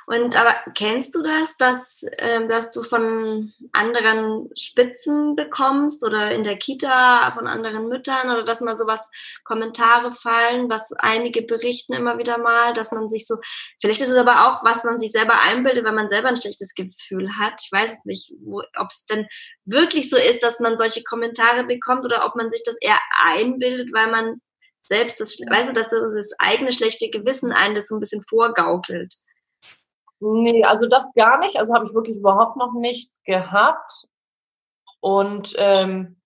[0.06, 6.44] Und aber kennst du das, dass, äh, dass du von anderen Spitzen bekommst oder in
[6.44, 9.10] der Kita von anderen Müttern oder dass mal sowas
[9.44, 13.38] Kommentare fallen, was einige berichten immer wieder mal, dass man sich so,
[13.80, 16.74] vielleicht ist es aber auch, was man sich selber einbildet, wenn man selber ein schlechtes
[16.74, 17.62] Gefühl hat.
[17.64, 18.34] Ich weiß nicht,
[18.78, 19.28] ob es denn
[19.66, 23.94] wirklich so ist, dass man solche Kommentare bekommt oder ob man sich das eher einbildet,
[23.94, 24.42] weil man
[24.82, 29.14] selbst das, weißt du, dass das eigene schlechte Gewissen einen das so ein bisschen vorgaukelt.
[30.20, 31.58] Nee, also das gar nicht.
[31.58, 34.08] Also habe ich wirklich überhaupt noch nicht gehabt.
[35.00, 36.22] Und ähm,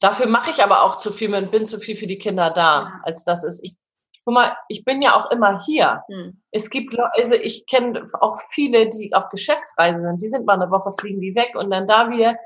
[0.00, 2.82] dafür mache ich aber auch zu viel und bin zu viel für die Kinder da,
[2.82, 3.00] ja.
[3.04, 3.62] als das ist.
[3.62, 3.76] Ich,
[4.24, 6.02] guck mal, ich bin ja auch immer hier.
[6.08, 6.42] Hm.
[6.50, 10.20] Es gibt also ich kenne auch viele, die auf Geschäftsreise sind.
[10.22, 12.36] Die sind mal eine Woche, fliegen die weg und dann da wieder.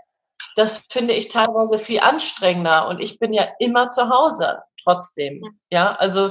[0.56, 2.88] Das finde ich teilweise viel anstrengender.
[2.88, 5.42] Und ich bin ja immer zu Hause trotzdem.
[5.70, 6.28] Ja, ja also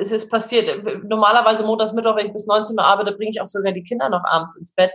[0.00, 3.46] es ist passiert, normalerweise montags, Mittwoch, wenn ich bis 19 Uhr arbeite, bringe ich auch
[3.46, 4.90] sogar die Kinder noch abends ins Bett.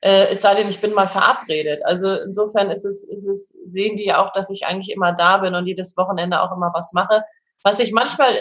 [0.00, 1.80] Äh, es sei denn, ich bin mal verabredet.
[1.84, 5.38] Also insofern ist es, ist es, sehen die ja auch, dass ich eigentlich immer da
[5.38, 7.24] bin und jedes Wochenende auch immer was mache.
[7.62, 8.36] Was ich manchmal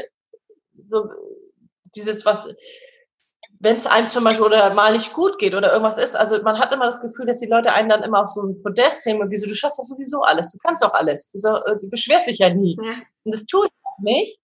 [0.90, 1.10] so,
[1.96, 2.48] dieses, was,
[3.60, 6.60] wenn es einem zum Beispiel oder mal nicht gut geht oder irgendwas ist, also man
[6.60, 9.22] hat immer das Gefühl, dass die Leute einen dann immer auf so ein Podest nehmen
[9.22, 11.90] und wieso, du schaffst doch sowieso alles, du kannst doch alles, du, so, äh, du
[11.90, 12.78] beschwerst dich ja nie.
[12.82, 12.96] Ja.
[13.24, 14.38] Und das tue ich auch nicht.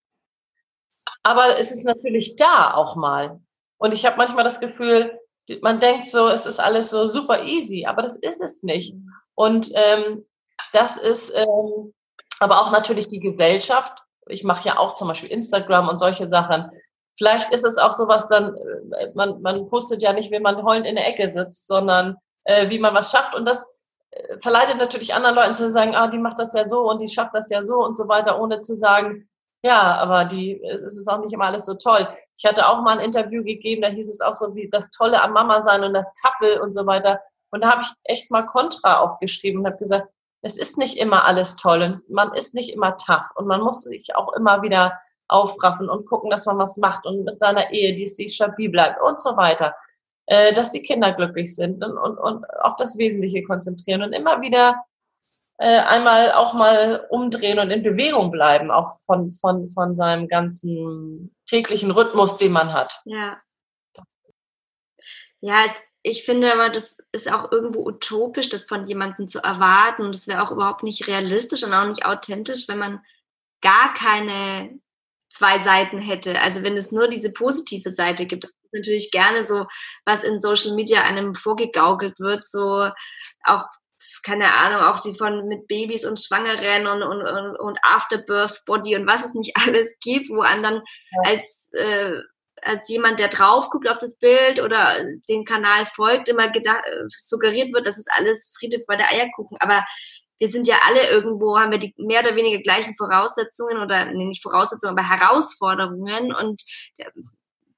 [1.24, 3.40] Aber es ist natürlich da auch mal.
[3.78, 5.20] Und ich habe manchmal das Gefühl,
[5.62, 8.96] man denkt so, es ist alles so super easy, aber das ist es nicht.
[9.36, 10.26] Und ähm,
[10.74, 11.94] das ist ähm,
[12.40, 13.94] aber auch natürlich die Gesellschaft.
[14.28, 16.70] Ich mache ja auch zum Beispiel Instagram und solche Sachen.
[17.18, 20.86] Vielleicht ist es auch sowas dann, äh, man, man postet ja nicht, wie man heulend
[20.86, 23.34] in der Ecke sitzt, sondern äh, wie man was schafft.
[23.34, 23.78] Und das
[24.12, 27.08] äh, verleitet natürlich anderen Leuten zu sagen, ah, die macht das ja so und die
[27.08, 29.29] schafft das ja so und so weiter, ohne zu sagen,
[29.64, 32.08] ja, aber die, es ist auch nicht immer alles so toll.
[32.38, 35.22] Ich hatte auch mal ein Interview gegeben, da hieß es auch so wie das Tolle
[35.22, 37.20] am Mama sein und das Tafel und so weiter.
[37.52, 40.08] Und da habe ich echt mal Kontra aufgeschrieben und habe gesagt,
[40.42, 43.82] es ist nicht immer alles toll und man ist nicht immer tough und man muss
[43.82, 44.94] sich auch immer wieder
[45.28, 49.02] aufraffen und gucken, dass man was macht und mit seiner Ehe, die sich stabil bleibt
[49.02, 49.76] und so weiter,
[50.28, 54.42] äh, dass die Kinder glücklich sind und, und, und auf das Wesentliche konzentrieren und immer
[54.42, 54.82] wieder
[55.60, 61.36] äh, einmal auch mal umdrehen und in Bewegung bleiben, auch von, von, von seinem ganzen
[61.46, 63.02] täglichen Rhythmus, den man hat.
[63.04, 63.42] Ja.
[65.42, 70.06] Ja, es, ich finde aber, das ist auch irgendwo utopisch, das von jemandem zu erwarten.
[70.06, 73.04] Und das wäre auch überhaupt nicht realistisch und auch nicht authentisch, wenn man
[73.62, 74.80] gar keine
[75.28, 76.40] zwei Seiten hätte.
[76.42, 79.68] Also wenn es nur diese positive Seite gibt, das ist natürlich gerne so,
[80.06, 82.90] was in Social Media einem vorgegaukelt wird, so
[83.44, 83.66] auch
[84.24, 88.96] keine Ahnung, auch die von mit Babys und Schwangeren und, und, und, und Afterbirth Body
[88.96, 91.32] und was es nicht alles gibt, wo einem dann ja.
[91.32, 92.22] als äh,
[92.62, 94.94] als jemand, der drauf guckt auf das Bild oder
[95.30, 99.58] den Kanal folgt, immer gedacht, äh, suggeriert wird, das ist alles Friede, Freude, Eierkuchen.
[99.62, 99.86] Aber
[100.40, 104.26] wir sind ja alle irgendwo, haben wir die mehr oder weniger gleichen Voraussetzungen oder nee,
[104.26, 106.62] nicht Voraussetzungen, aber Herausforderungen und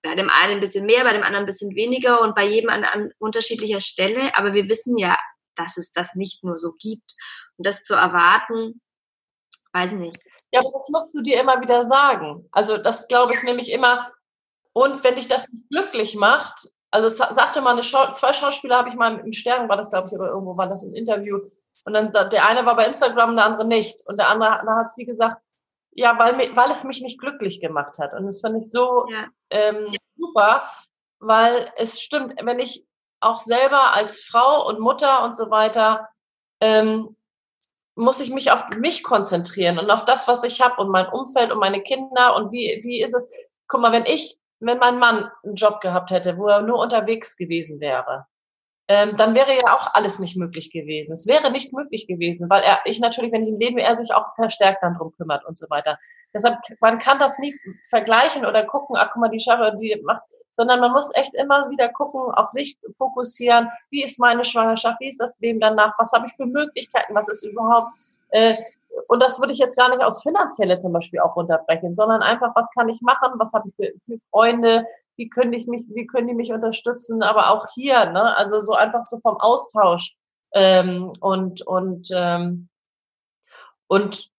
[0.03, 2.69] bei dem einen ein bisschen mehr, bei dem anderen ein bisschen weniger und bei jedem
[2.69, 4.35] an, an unterschiedlicher Stelle.
[4.35, 5.17] Aber wir wissen ja,
[5.55, 7.13] dass es das nicht nur so gibt.
[7.57, 8.81] Und das zu erwarten,
[9.73, 10.19] weiß nicht.
[10.51, 12.47] Ja, aber das musst du dir immer wieder sagen.
[12.51, 14.11] Also das glaube ich nämlich immer.
[14.73, 18.89] Und wenn dich das nicht glücklich macht, also sagte mal eine Schau zwei Schauspieler habe
[18.89, 21.37] ich mal im Stern, war das glaube ich, oder irgendwo war das ein Interview,
[21.85, 23.95] und dann der eine war bei Instagram, der andere nicht.
[24.07, 25.41] Und der andere, da hat sie gesagt,
[25.91, 28.13] ja, weil, weil es mich nicht glücklich gemacht hat.
[28.13, 29.27] Und das fand ich so ja.
[29.49, 30.63] ähm, super,
[31.19, 32.85] weil es stimmt, wenn ich
[33.21, 36.09] auch selber als Frau und Mutter und so weiter,
[36.59, 37.15] ähm,
[37.95, 41.51] muss ich mich auf mich konzentrieren und auf das, was ich habe und mein Umfeld
[41.51, 43.31] und meine Kinder und wie, wie ist es.
[43.67, 47.37] Guck mal, wenn ich, wenn mein Mann einen Job gehabt hätte, wo er nur unterwegs
[47.37, 48.25] gewesen wäre,
[48.87, 51.13] ähm, dann wäre ja auch alles nicht möglich gewesen.
[51.13, 54.13] Es wäre nicht möglich gewesen, weil er, ich natürlich, wenn ich im Leben, er sich
[54.13, 55.99] auch verstärkt dann drum kümmert und so weiter.
[56.33, 57.57] Deshalb, man kann das nicht
[57.89, 61.61] vergleichen oder gucken, ach guck mal, die Schaffe, die macht, sondern man muss echt immer
[61.69, 66.11] wieder gucken, auf sich fokussieren, wie ist meine Schwangerschaft, wie ist das Leben danach, was
[66.11, 67.87] habe ich für Möglichkeiten, was ist überhaupt,
[68.31, 68.55] äh,
[69.07, 72.55] und das würde ich jetzt gar nicht aus Finanzielle zum Beispiel auch runterbrechen, sondern einfach,
[72.55, 74.85] was kann ich machen, was habe ich für, für Freunde,
[75.15, 78.73] wie können ich mich, wie können die mich unterstützen, aber auch hier, ne, also so
[78.73, 80.15] einfach so vom Austausch
[80.53, 82.69] ähm, und und ähm,
[83.87, 84.29] und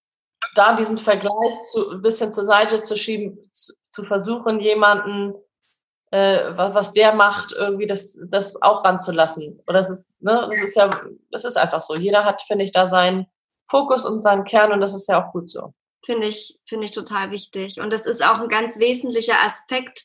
[0.54, 5.34] da diesen Vergleich zu, ein bisschen zur Seite zu schieben, zu, zu versuchen, jemanden,
[6.12, 9.60] äh, was, was der macht, irgendwie das, das auch ranzulassen.
[9.66, 10.90] Oder das ist, ne, das ist ja,
[11.30, 11.96] das ist einfach so.
[11.96, 13.26] Jeder hat, finde ich, da seinen
[13.68, 15.74] Fokus und seinen Kern und das ist ja auch gut so.
[16.04, 17.80] Finde ich, finde ich total wichtig.
[17.80, 20.04] Und das ist auch ein ganz wesentlicher Aspekt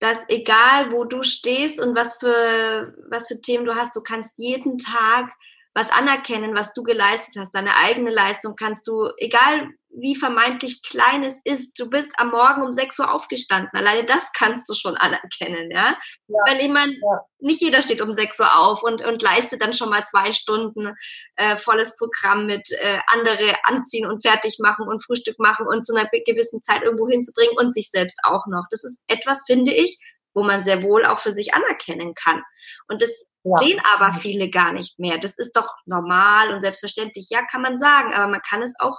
[0.00, 4.38] dass egal wo du stehst und was für, was für Themen du hast, du kannst
[4.38, 5.32] jeden Tag
[5.72, 11.22] was anerkennen, was du geleistet hast, deine eigene Leistung kannst du, egal wie vermeintlich klein
[11.22, 13.70] es ist, du bist am Morgen um 6 Uhr aufgestanden.
[13.72, 15.96] Alleine das kannst du schon anerkennen, ja.
[16.26, 17.20] ja Weil jemand, ja.
[17.38, 20.94] nicht jeder steht um 6 Uhr auf und, und leistet dann schon mal zwei Stunden
[21.36, 25.94] äh, volles Programm mit äh, andere anziehen und fertig machen und Frühstück machen und zu
[25.94, 28.64] einer gewissen Zeit irgendwo hinzubringen und sich selbst auch noch.
[28.70, 29.98] Das ist etwas, finde ich,
[30.34, 32.42] wo man sehr wohl auch für sich anerkennen kann.
[32.88, 33.56] Und das ja.
[33.56, 35.18] sehen aber viele gar nicht mehr.
[35.18, 37.28] Das ist doch normal und selbstverständlich.
[37.30, 38.98] Ja, kann man sagen, aber man kann es auch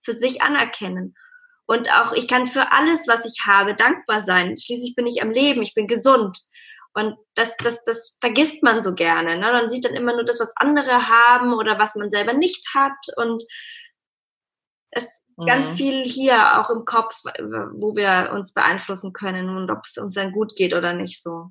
[0.00, 1.14] für sich anerkennen.
[1.66, 4.56] Und auch ich kann für alles, was ich habe, dankbar sein.
[4.56, 6.38] Schließlich bin ich am Leben, ich bin gesund.
[6.94, 9.36] Und das, das, das vergisst man so gerne.
[9.36, 9.52] Ne?
[9.52, 12.96] Man sieht dann immer nur das, was andere haben oder was man selber nicht hat.
[13.16, 13.42] Und
[14.90, 15.44] es ist mhm.
[15.44, 20.14] ganz viel hier auch im Kopf, wo wir uns beeinflussen können und ob es uns
[20.14, 21.50] dann gut geht oder nicht so.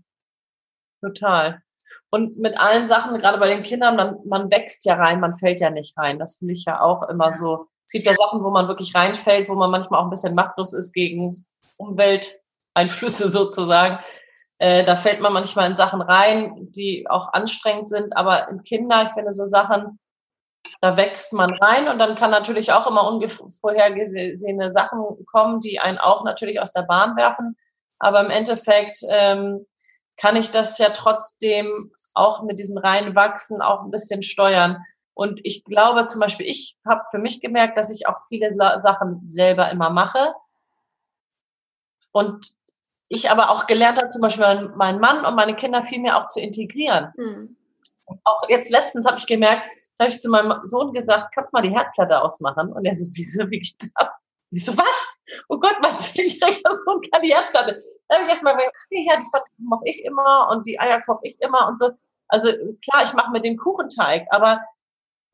[1.02, 1.62] Total.
[2.10, 5.60] Und mit allen Sachen, gerade bei den Kindern, man, man wächst ja rein, man fällt
[5.60, 6.18] ja nicht rein.
[6.18, 7.32] Das finde ich ja auch immer ja.
[7.32, 7.68] so.
[7.86, 10.74] Es gibt ja Sachen, wo man wirklich reinfällt, wo man manchmal auch ein bisschen machtlos
[10.74, 11.46] ist gegen
[11.78, 14.00] Umwelteinflüsse sozusagen.
[14.58, 18.16] Äh, da fällt man manchmal in Sachen rein, die auch anstrengend sind.
[18.16, 20.00] Aber in Kinder, ich finde so Sachen,
[20.82, 25.98] da wächst man rein und dann kann natürlich auch immer unvorhergesehene Sachen kommen, die einen
[25.98, 27.56] auch natürlich aus der Bahn werfen.
[28.00, 29.66] Aber im Endeffekt ähm,
[30.18, 31.72] kann ich das ja trotzdem
[32.14, 34.84] auch mit diesem Reinwachsen auch ein bisschen steuern.
[35.16, 39.24] Und ich glaube zum Beispiel, ich habe für mich gemerkt, dass ich auch viele Sachen
[39.28, 40.36] selber immer mache.
[42.12, 42.54] Und
[43.08, 46.28] ich aber auch gelernt habe, zum Beispiel meinen Mann und meine Kinder viel mehr auch
[46.28, 47.14] zu integrieren.
[47.16, 47.56] Mhm.
[48.24, 49.64] Auch jetzt letztens habe ich gemerkt,
[50.00, 52.74] habe ich zu meinem Sohn gesagt, kannst du mal die Herdplatte ausmachen?
[52.74, 54.20] Und er so, wieso, wie geht das?
[54.52, 55.20] Ich so, was?
[55.48, 57.82] Oh Gott, mein zehnjähriger Sohn kann die Herdplatte.
[58.08, 61.42] Da habe ich erstmal gesagt, okay, Herdplatte mache ich immer und die Eier koche ich
[61.42, 61.90] immer und so.
[62.28, 62.50] Also
[62.84, 64.62] klar, ich mache mit dem Kuchenteig, aber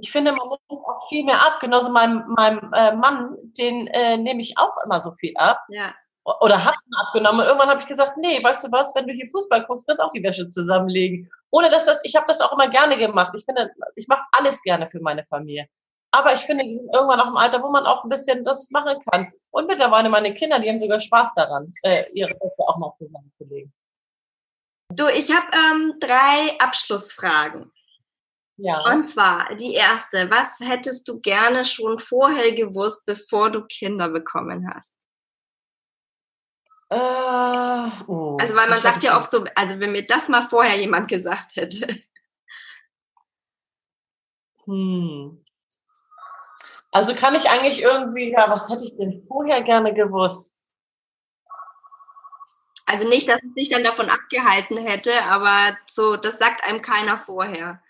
[0.01, 1.59] ich finde, man nimmt auch viel mehr ab.
[1.61, 5.59] Genauso meinem, meinem äh, Mann, den äh, nehme ich auch immer so viel ab.
[5.69, 5.93] Ja.
[6.23, 7.41] Oder hab's mir abgenommen.
[7.41, 10.01] Und irgendwann habe ich gesagt, nee, weißt du was, wenn du hier Fußball guckst, kannst
[10.01, 11.31] du auch die Wäsche zusammenlegen.
[11.49, 13.33] Ohne dass das, ich habe das auch immer gerne gemacht.
[13.35, 15.67] Ich finde, ich mache alles gerne für meine Familie.
[16.11, 18.69] Aber ich finde, die sind irgendwann auch im Alter, wo man auch ein bisschen das
[18.69, 19.31] machen kann.
[19.49, 23.73] Und mittlerweile meine Kinder, die haben sogar Spaß daran, äh, ihre Köpfe auch mal zusammenzulegen.
[24.93, 27.71] Du, ich habe ähm, drei Abschlussfragen.
[28.63, 28.79] Ja.
[28.91, 34.71] Und zwar die erste, was hättest du gerne schon vorher gewusst, bevor du Kinder bekommen
[34.71, 34.95] hast?
[36.89, 40.77] Äh, oh, Also weil man sagt ja oft so, also wenn mir das mal vorher
[40.77, 42.03] jemand gesagt hätte.
[44.65, 45.43] Hm.
[46.91, 50.63] Also kann ich eigentlich irgendwie, ja, was hätte ich denn vorher gerne gewusst?
[52.85, 57.17] Also nicht, dass es dich dann davon abgehalten hätte, aber so, das sagt einem keiner
[57.17, 57.81] vorher.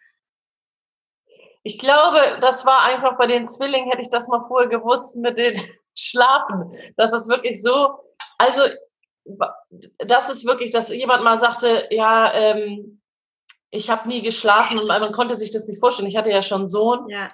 [1.64, 5.38] Ich glaube, das war einfach bei den Zwillingen, hätte ich das mal vorher gewusst mit
[5.38, 5.60] den
[5.96, 6.76] Schlafen.
[6.98, 8.00] Das ist wirklich so,
[8.38, 8.62] also
[10.00, 13.02] das ist wirklich, dass jemand mal sagte, ja, ähm,
[13.70, 16.10] ich habe nie geschlafen und man konnte sich das nicht vorstellen.
[16.10, 17.08] Ich hatte ja schon einen Sohn.
[17.08, 17.32] Ja.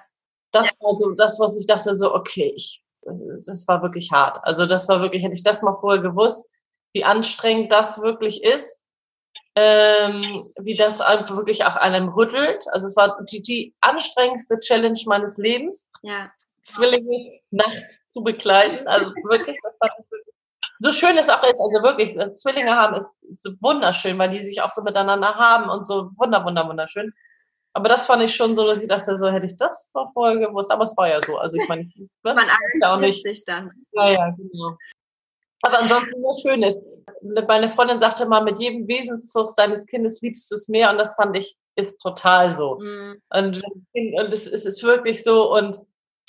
[0.52, 2.82] Das war so das, was ich dachte, so, okay, ich,
[3.46, 4.38] das war wirklich hart.
[4.42, 6.48] Also das war wirklich, hätte ich das mal vorher gewusst,
[6.92, 8.82] wie anstrengend das wirklich ist,
[9.60, 10.20] ähm,
[10.60, 12.60] wie das einfach wirklich auch einem rüttelt.
[12.72, 16.30] Also es war die, die anstrengendste Challenge meines Lebens, Ja.
[16.62, 18.86] Zwillinge nachts zu begleiten.
[18.86, 20.24] Also wirklich, das war wirklich
[20.80, 24.42] so schön es auch ist, also wirklich, das Zwillinge haben ist so wunderschön, weil die
[24.42, 27.12] sich auch so miteinander haben und so wunder, wunder, wunderschön.
[27.72, 30.38] Aber das fand ich schon so, dass ich dachte, so hätte ich das mal vorher
[30.38, 30.70] gewusst.
[30.70, 31.36] Aber es war ja so.
[31.38, 32.34] Also ich meine, ich- ne?
[32.34, 32.42] Man ja
[32.82, 33.22] auch arrangiert nicht.
[33.26, 33.72] sich dann.
[33.92, 34.76] Ja, ja, genau.
[35.62, 36.82] Aber ansonsten was Schönes.
[37.46, 41.14] Meine Freundin sagte mal, mit jedem Wesenszug deines Kindes liebst du es mehr und das
[41.14, 42.78] fand ich, ist total so.
[42.78, 43.22] Mhm.
[43.30, 45.78] Und, und es, es ist wirklich so und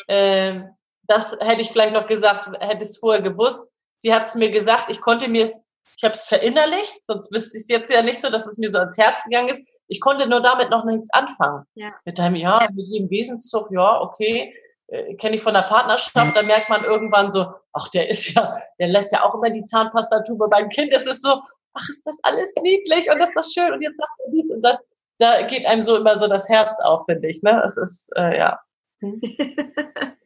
[0.08, 0.62] äh,
[1.04, 3.72] das hätte ich vielleicht noch gesagt, hätte es vorher gewusst.
[4.00, 5.66] Sie hat es mir gesagt, ich konnte mir es,
[5.98, 8.70] ich habe es verinnerlicht, sonst wüsste ich es jetzt ja nicht so, dass es mir
[8.70, 9.68] so ans Herz gegangen ist.
[9.88, 11.66] Ich konnte nur damit noch nichts anfangen.
[11.74, 11.94] Ja.
[12.06, 14.54] Mit deinem, ja, mit jedem Wesenszug, ja, okay,
[14.88, 18.62] äh, kenne ich von der Partnerschaft, da merkt man irgendwann so, ach, der ist ja,
[18.80, 20.92] der lässt ja auch immer die Zahnpastatube beim Kind.
[20.94, 21.42] Es ist so,
[21.74, 24.62] ach, ist das alles niedlich und ist das schön und jetzt sagt er dies und
[24.62, 24.84] das.
[25.18, 27.44] Da geht einem so immer so das Herz auf, finde ich.
[27.44, 27.62] Ne?
[27.66, 28.60] Es ist, äh, ja.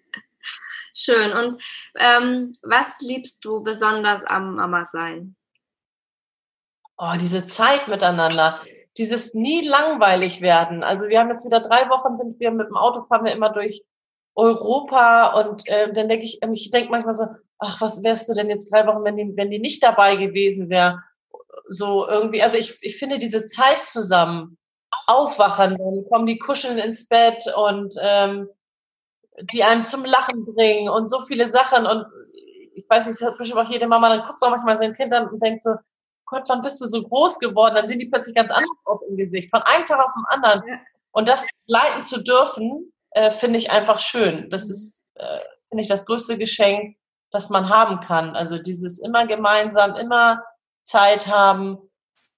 [0.96, 1.34] Schön.
[1.34, 1.64] Und
[1.98, 5.36] ähm, was liebst du besonders am Mama sein?
[6.98, 8.62] Oh, diese Zeit miteinander.
[8.98, 10.84] Dieses nie langweilig werden.
[10.84, 13.50] Also wir haben jetzt wieder drei Wochen sind wir mit dem Auto fahren wir immer
[13.50, 13.84] durch
[14.36, 17.26] Europa und äh, dann denke ich, und ich denke manchmal so,
[17.60, 20.70] ach, was wärst du denn jetzt drei Wochen, wenn die, wenn die nicht dabei gewesen
[20.70, 21.02] wäre?
[21.70, 24.58] So irgendwie, also ich, ich finde diese Zeit zusammen,
[25.08, 28.50] aufwachen, dann kommen die kuscheln ins Bett und ähm,
[29.52, 32.06] die einem zum Lachen bringen und so viele Sachen und
[32.76, 35.14] ich weiß nicht, das hat bestimmt auch jede Mama, dann guckt man manchmal sein Kind
[35.14, 35.76] an und denkt so,
[36.26, 37.76] Gott, wann bist du so groß geworden?
[37.76, 40.64] Dann sind die plötzlich ganz anders auf im Gesicht, von einem Tag auf den anderen.
[41.12, 44.50] Und das leiten zu dürfen, äh, finde ich einfach schön.
[44.50, 46.98] Das ist, äh, finde ich, das größte Geschenk,
[47.32, 48.36] das man haben kann.
[48.36, 50.44] Also dieses immer gemeinsam, immer
[50.84, 51.78] Zeit haben.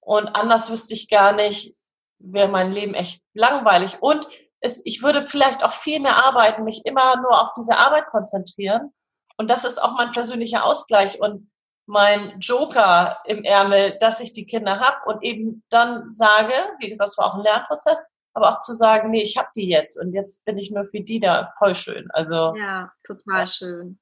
[0.02, 1.76] Und anders wüsste ich gar nicht,
[2.20, 3.98] wäre mein Leben echt langweilig.
[4.02, 4.28] Und
[4.60, 8.94] es, ich würde vielleicht auch viel mehr arbeiten, mich immer nur auf diese Arbeit konzentrieren.
[9.38, 11.52] Und das ist auch mein persönlicher Ausgleich und
[11.88, 17.12] mein Joker im Ärmel, dass ich die Kinder habe und eben dann sage, wie gesagt,
[17.12, 18.04] es war auch ein Lernprozess,
[18.36, 21.02] aber auch zu sagen, nee, ich habe die jetzt und jetzt bin ich nur für
[21.02, 22.10] die da voll schön.
[22.12, 24.00] Also Ja, total schön.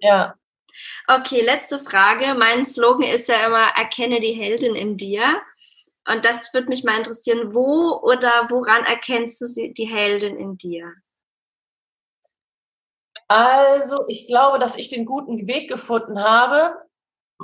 [0.00, 0.34] ja,
[1.06, 2.34] Okay, letzte Frage.
[2.34, 5.40] Mein Slogan ist ja immer, erkenne die Heldin in dir.
[6.08, 10.56] Und das würde mich mal interessieren, wo oder woran erkennst du sie, die Heldin in
[10.56, 10.92] dir?
[13.28, 16.87] Also, ich glaube, dass ich den guten Weg gefunden habe.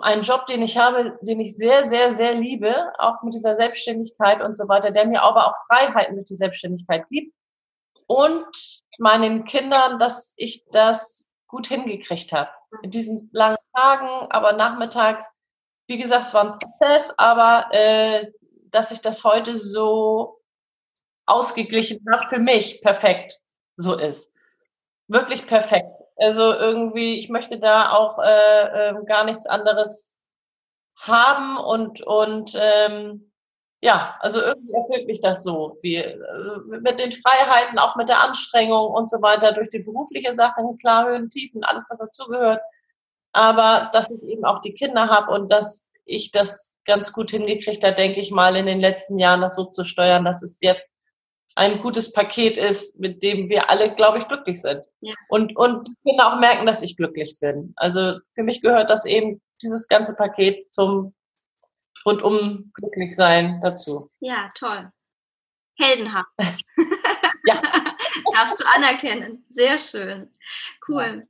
[0.00, 4.42] Einen Job, den ich habe, den ich sehr, sehr, sehr liebe, auch mit dieser Selbstständigkeit
[4.42, 7.34] und so weiter, der mir aber auch Freiheiten durch die Selbstständigkeit gibt.
[8.06, 8.46] Und
[8.98, 12.50] meinen Kindern, dass ich das gut hingekriegt habe.
[12.82, 15.30] In diesen langen Tagen, aber nachmittags,
[15.86, 18.32] wie gesagt, es war ein Prozess, aber äh,
[18.70, 20.40] dass ich das heute so
[21.26, 23.40] ausgeglichen habe, für mich perfekt
[23.76, 24.34] so ist
[25.08, 25.93] wirklich perfekt.
[26.16, 30.16] Also irgendwie, ich möchte da auch äh, äh, gar nichts anderes
[30.96, 33.32] haben und und ähm,
[33.82, 36.52] ja, also irgendwie erfüllt mich das so, wie also
[36.84, 41.06] mit den Freiheiten, auch mit der Anstrengung und so weiter, durch die berufliche Sachen, klar,
[41.06, 42.62] Höhen, Tiefen, alles was dazugehört.
[43.32, 47.84] Aber dass ich eben auch die Kinder habe und dass ich das ganz gut hingekriegt
[47.84, 50.88] habe, denke ich mal, in den letzten Jahren das so zu steuern, dass es jetzt
[51.56, 54.84] ein gutes Paket ist, mit dem wir alle, glaube ich, glücklich sind.
[55.00, 55.14] Ja.
[55.28, 57.72] Und, und Kinder auch merken, dass ich glücklich bin.
[57.76, 61.14] Also für mich gehört das eben, dieses ganze Paket zum
[62.04, 64.08] rundum glücklich sein dazu.
[64.20, 64.90] Ja, toll.
[65.78, 66.28] Heldenhaft.
[67.46, 67.60] Ja.
[68.34, 69.44] darfst du anerkennen.
[69.48, 70.30] Sehr schön.
[70.88, 71.26] Cool.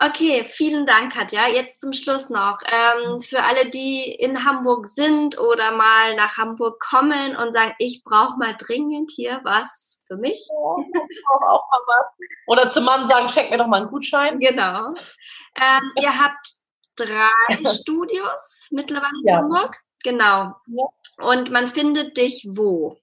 [0.00, 1.48] Okay, vielen Dank, Katja.
[1.48, 2.60] Jetzt zum Schluss noch.
[2.66, 8.04] Ähm, für alle, die in Hamburg sind oder mal nach Hamburg kommen und sagen, ich
[8.04, 10.48] brauche mal dringend hier was für mich.
[10.48, 12.06] Ja, ich auch mal was.
[12.46, 14.38] Oder zum Mann sagen, schenk mir doch mal einen Gutschein.
[14.38, 14.78] Genau.
[15.56, 16.48] Ähm, ihr habt
[16.94, 19.36] drei Studios mittlerweile in ja.
[19.38, 19.80] Hamburg.
[20.04, 20.54] Genau.
[20.66, 20.86] Ja.
[21.22, 22.96] Und man findet dich wo?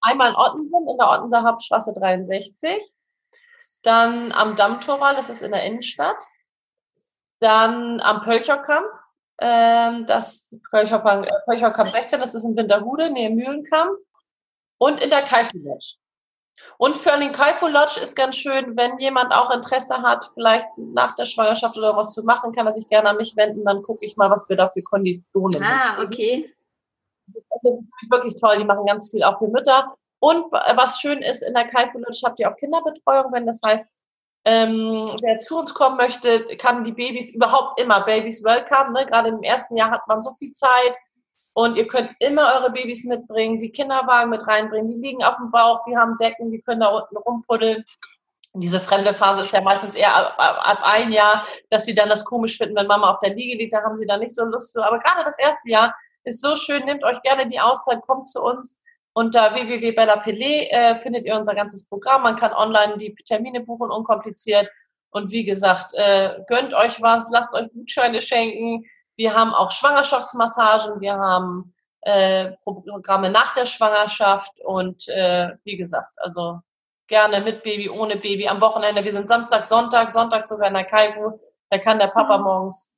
[0.00, 2.92] Einmal in Ottensen, in der Ottenser Hauptstraße 63.
[3.88, 6.22] Dann am Dammtorwall, das ist in der Innenstadt.
[7.40, 8.86] Dann am Pölcherkamp,
[9.38, 13.98] ähm, das Pölcherkamp, äh, Pölcherkamp 16, das ist in Winterhude, nähe Mühlenkamp.
[14.76, 15.94] Und in der Kaifu Lodge.
[16.76, 21.16] Und für den Kaifu Lodge ist ganz schön, wenn jemand auch Interesse hat, vielleicht nach
[21.16, 24.04] der Schwangerschaft oder was zu machen, kann er sich gerne an mich wenden, dann gucke
[24.04, 25.98] ich mal, was wir da für Konditionen haben.
[25.98, 26.54] Ah, okay.
[27.26, 29.96] Das ist wirklich toll, die machen ganz viel auch für Mütter.
[30.20, 33.90] Und was schön ist, in der Kaifu Lodge habt ihr auch Kinderbetreuung, wenn das heißt,
[34.44, 39.06] ähm, wer zu uns kommen möchte, kann die Babys überhaupt immer, Babys welcome, ne?
[39.06, 40.96] gerade im ersten Jahr hat man so viel Zeit,
[41.58, 44.92] und ihr könnt immer eure Babys mitbringen, die Kinderwagen mit reinbringen.
[44.92, 47.84] Die liegen auf dem Bauch, die haben Decken, die können da unten rumpuddeln.
[48.54, 52.10] Diese fremde Phase ist ja meistens eher ab, ab, ab, ein Jahr, dass sie dann
[52.10, 53.72] das komisch finden, wenn Mama auf der Liege liegt.
[53.72, 54.84] Da haben sie dann nicht so Lust zu.
[54.84, 56.84] Aber gerade das erste Jahr ist so schön.
[56.84, 58.78] Nehmt euch gerne die Auszeit, kommt zu uns.
[59.12, 62.22] Unter www.bellapele äh, findet ihr unser ganzes Programm.
[62.22, 64.70] Man kann online die Termine buchen, unkompliziert.
[65.10, 68.84] Und wie gesagt, äh, gönnt euch was, lasst euch Gutscheine schenken
[69.18, 76.14] wir haben auch Schwangerschaftsmassagen, wir haben äh, Programme nach der Schwangerschaft und äh, wie gesagt,
[76.22, 76.60] also
[77.08, 79.04] gerne mit Baby, ohne Baby am Wochenende.
[79.04, 81.40] Wir sind Samstag, Sonntag, Sonntag sogar in der Kaifu.
[81.68, 82.44] Da kann der Papa mhm.
[82.44, 82.94] morgens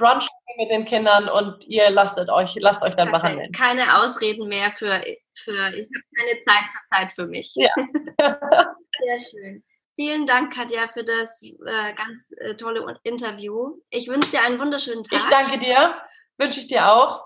[0.00, 0.26] Brunch
[0.56, 3.52] mit den Kindern und ihr lasst euch, lasst euch dann behandeln.
[3.52, 5.00] Keine Ausreden mehr für,
[5.34, 7.54] für ich habe keine Zeit für Zeit für mich.
[7.54, 7.70] Ja.
[9.04, 9.64] Sehr schön.
[9.96, 13.76] Vielen Dank, Katja, für das äh, ganz äh, tolle Interview.
[13.90, 15.20] Ich wünsche dir einen wunderschönen Tag.
[15.20, 16.00] Ich danke dir.
[16.38, 17.22] Wünsche ich dir auch.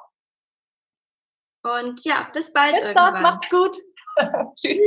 [1.63, 3.15] Und ja, bis bald bis irgendwann.
[3.15, 3.77] Dann, macht's gut.
[4.57, 4.81] Tschüss.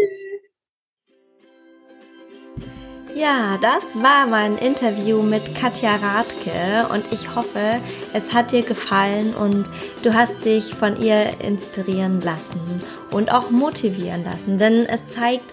[3.16, 7.80] Ja, das war mein Interview mit Katja Radke und ich hoffe,
[8.14, 9.68] es hat dir gefallen und
[10.04, 12.82] du hast dich von ihr inspirieren lassen
[13.12, 15.46] und auch motivieren lassen, denn es zeigt,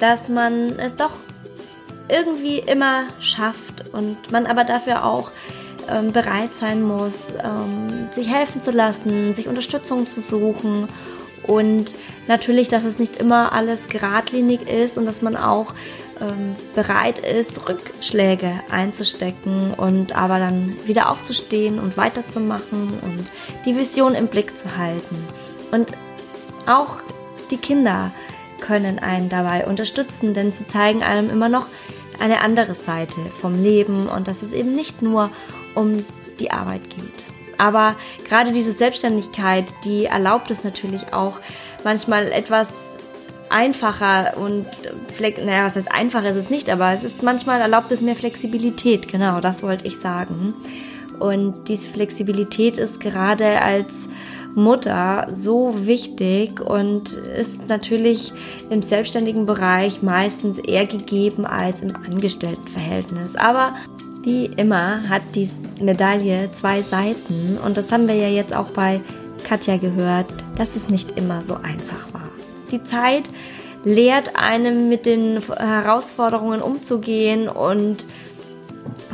[0.00, 1.12] dass man es doch
[2.08, 5.30] irgendwie immer schafft und man aber dafür auch
[5.88, 10.88] ähm, bereit sein muss, ähm, sich helfen zu lassen, sich Unterstützung zu suchen
[11.46, 11.94] und
[12.26, 15.74] natürlich, dass es nicht immer alles geradlinig ist und dass man auch
[16.20, 23.26] ähm, bereit ist, Rückschläge einzustecken und aber dann wieder aufzustehen und weiterzumachen und
[23.64, 25.16] die Vision im Blick zu halten.
[25.70, 25.88] Und
[26.66, 27.00] auch
[27.50, 28.10] die Kinder
[28.60, 31.66] können einen dabei unterstützen, denn sie zeigen einem immer noch
[32.20, 35.30] eine andere Seite vom Leben und dass es eben nicht nur
[35.74, 36.04] um
[36.40, 37.24] die Arbeit geht.
[37.58, 37.94] Aber
[38.28, 41.40] gerade diese Selbstständigkeit, die erlaubt es natürlich auch
[41.84, 42.96] manchmal etwas
[43.54, 44.66] einfacher und
[45.44, 49.06] naja, was heißt einfacher ist es nicht, aber es ist manchmal erlaubt es mehr Flexibilität,
[49.06, 50.52] genau, das wollte ich sagen.
[51.20, 54.08] Und diese Flexibilität ist gerade als
[54.56, 58.32] Mutter so wichtig und ist natürlich
[58.70, 63.36] im selbstständigen Bereich meistens eher gegeben als im Angestelltenverhältnis.
[63.36, 63.74] Aber
[64.24, 65.48] wie immer hat die
[65.80, 69.00] Medaille zwei Seiten und das haben wir ja jetzt auch bei
[69.44, 70.26] Katja gehört,
[70.56, 72.23] dass es nicht immer so einfach war.
[72.70, 73.24] Die Zeit
[73.84, 78.06] lehrt einem mit den Herausforderungen umzugehen und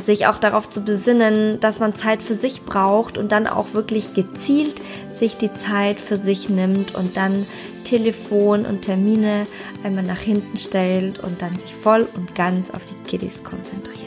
[0.01, 4.15] sich auch darauf zu besinnen, dass man Zeit für sich braucht und dann auch wirklich
[4.15, 4.77] gezielt
[5.19, 7.47] sich die Zeit für sich nimmt und dann
[7.85, 9.45] Telefon und Termine
[9.85, 13.99] einmal nach hinten stellt und dann sich voll und ganz auf die Kiddies konzentriert.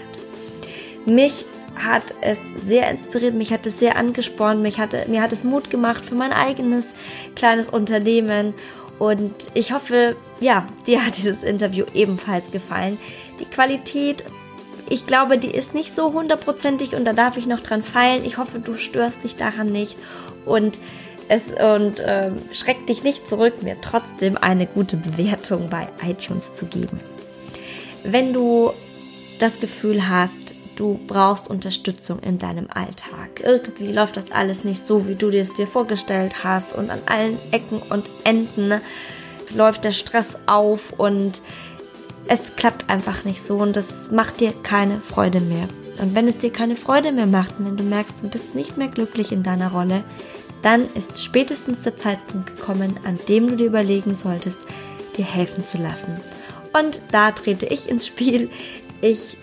[1.05, 5.43] Mich hat es sehr inspiriert, mich hat es sehr angespornt, mich hatte, mir hat es
[5.43, 6.85] Mut gemacht für mein eigenes
[7.35, 8.53] kleines Unternehmen
[9.03, 12.97] und ich hoffe, ja, dir hat dieses Interview ebenfalls gefallen.
[13.41, 14.23] Die Qualität
[14.89, 18.25] ich glaube, die ist nicht so hundertprozentig und da darf ich noch dran feilen.
[18.25, 19.97] Ich hoffe, du störst dich daran nicht
[20.45, 20.77] und
[21.29, 26.65] es und äh, schreckt dich nicht zurück, mir trotzdem eine gute Bewertung bei iTunes zu
[26.65, 26.99] geben.
[28.03, 28.71] Wenn du
[29.39, 33.41] das Gefühl hast, du brauchst Unterstützung in deinem Alltag.
[33.43, 37.01] Irgendwie läuft das alles nicht so, wie du dir es dir vorgestellt hast und an
[37.05, 38.81] allen Ecken und Enden
[39.55, 41.41] läuft der Stress auf und
[42.27, 45.67] es klappt einfach nicht so und das macht dir keine Freude mehr.
[45.99, 48.77] Und wenn es dir keine Freude mehr macht und wenn du merkst, du bist nicht
[48.77, 50.03] mehr glücklich in deiner Rolle,
[50.61, 54.59] dann ist spätestens der Zeitpunkt gekommen, an dem du dir überlegen solltest,
[55.17, 56.19] dir helfen zu lassen.
[56.71, 58.49] Und da trete ich ins Spiel.
[59.01, 59.37] Ich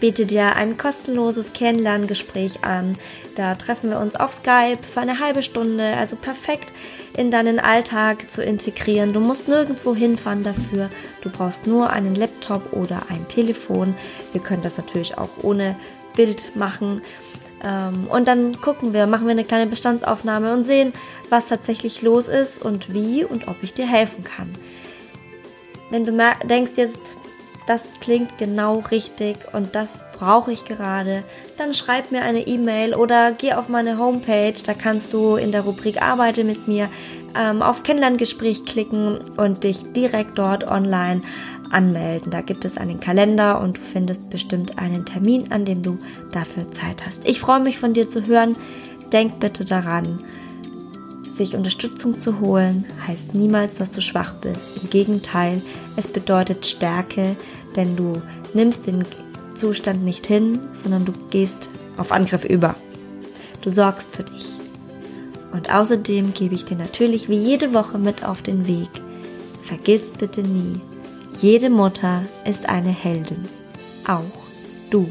[0.00, 2.96] biete dir ein kostenloses Kennenlerngespräch an.
[3.36, 6.72] Da treffen wir uns auf Skype für eine halbe Stunde, also perfekt
[7.16, 9.12] in deinen Alltag zu integrieren.
[9.12, 10.88] Du musst nirgendwo hinfahren dafür.
[11.22, 13.94] Du brauchst nur einen Laptop oder ein Telefon.
[14.32, 15.76] Wir können das natürlich auch ohne
[16.14, 17.02] Bild machen.
[17.64, 20.92] Ähm, und dann gucken wir, machen wir eine kleine Bestandsaufnahme und sehen,
[21.28, 24.54] was tatsächlich los ist und wie und ob ich dir helfen kann.
[25.90, 26.12] Wenn du
[26.44, 27.00] denkst jetzt,
[27.68, 31.22] das klingt genau richtig und das brauche ich gerade,
[31.58, 35.62] dann schreib mir eine E-Mail oder geh auf meine Homepage, da kannst du in der
[35.62, 36.88] Rubrik Arbeite mit mir
[37.36, 41.20] ähm, auf Kennenlerngespräch klicken und dich direkt dort online
[41.70, 42.32] anmelden.
[42.32, 45.98] Da gibt es einen Kalender und du findest bestimmt einen Termin, an dem du
[46.32, 47.28] dafür Zeit hast.
[47.28, 48.56] Ich freue mich von dir zu hören.
[49.12, 50.18] Denk bitte daran,
[51.28, 54.66] sich Unterstützung zu holen, heißt niemals, dass du schwach bist.
[54.82, 55.62] Im Gegenteil,
[55.96, 57.36] es bedeutet Stärke,
[57.76, 58.22] denn du
[58.54, 59.04] nimmst den
[59.54, 62.74] Zustand nicht hin, sondern du gehst auf Angriff über.
[63.62, 64.46] Du sorgst für dich.
[65.52, 68.90] Und außerdem gebe ich dir natürlich wie jede Woche mit auf den Weg.
[69.64, 70.80] Vergiss bitte nie,
[71.40, 73.48] jede Mutter ist eine Heldin.
[74.06, 74.24] Auch
[74.90, 75.06] du.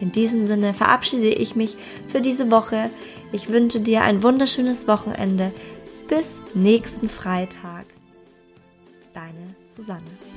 [0.00, 1.76] In diesem Sinne verabschiede ich mich
[2.08, 2.90] für diese Woche.
[3.32, 5.52] Ich wünsche dir ein wunderschönes Wochenende.
[6.08, 7.86] Bis nächsten Freitag.
[9.14, 10.29] Deine Susanne.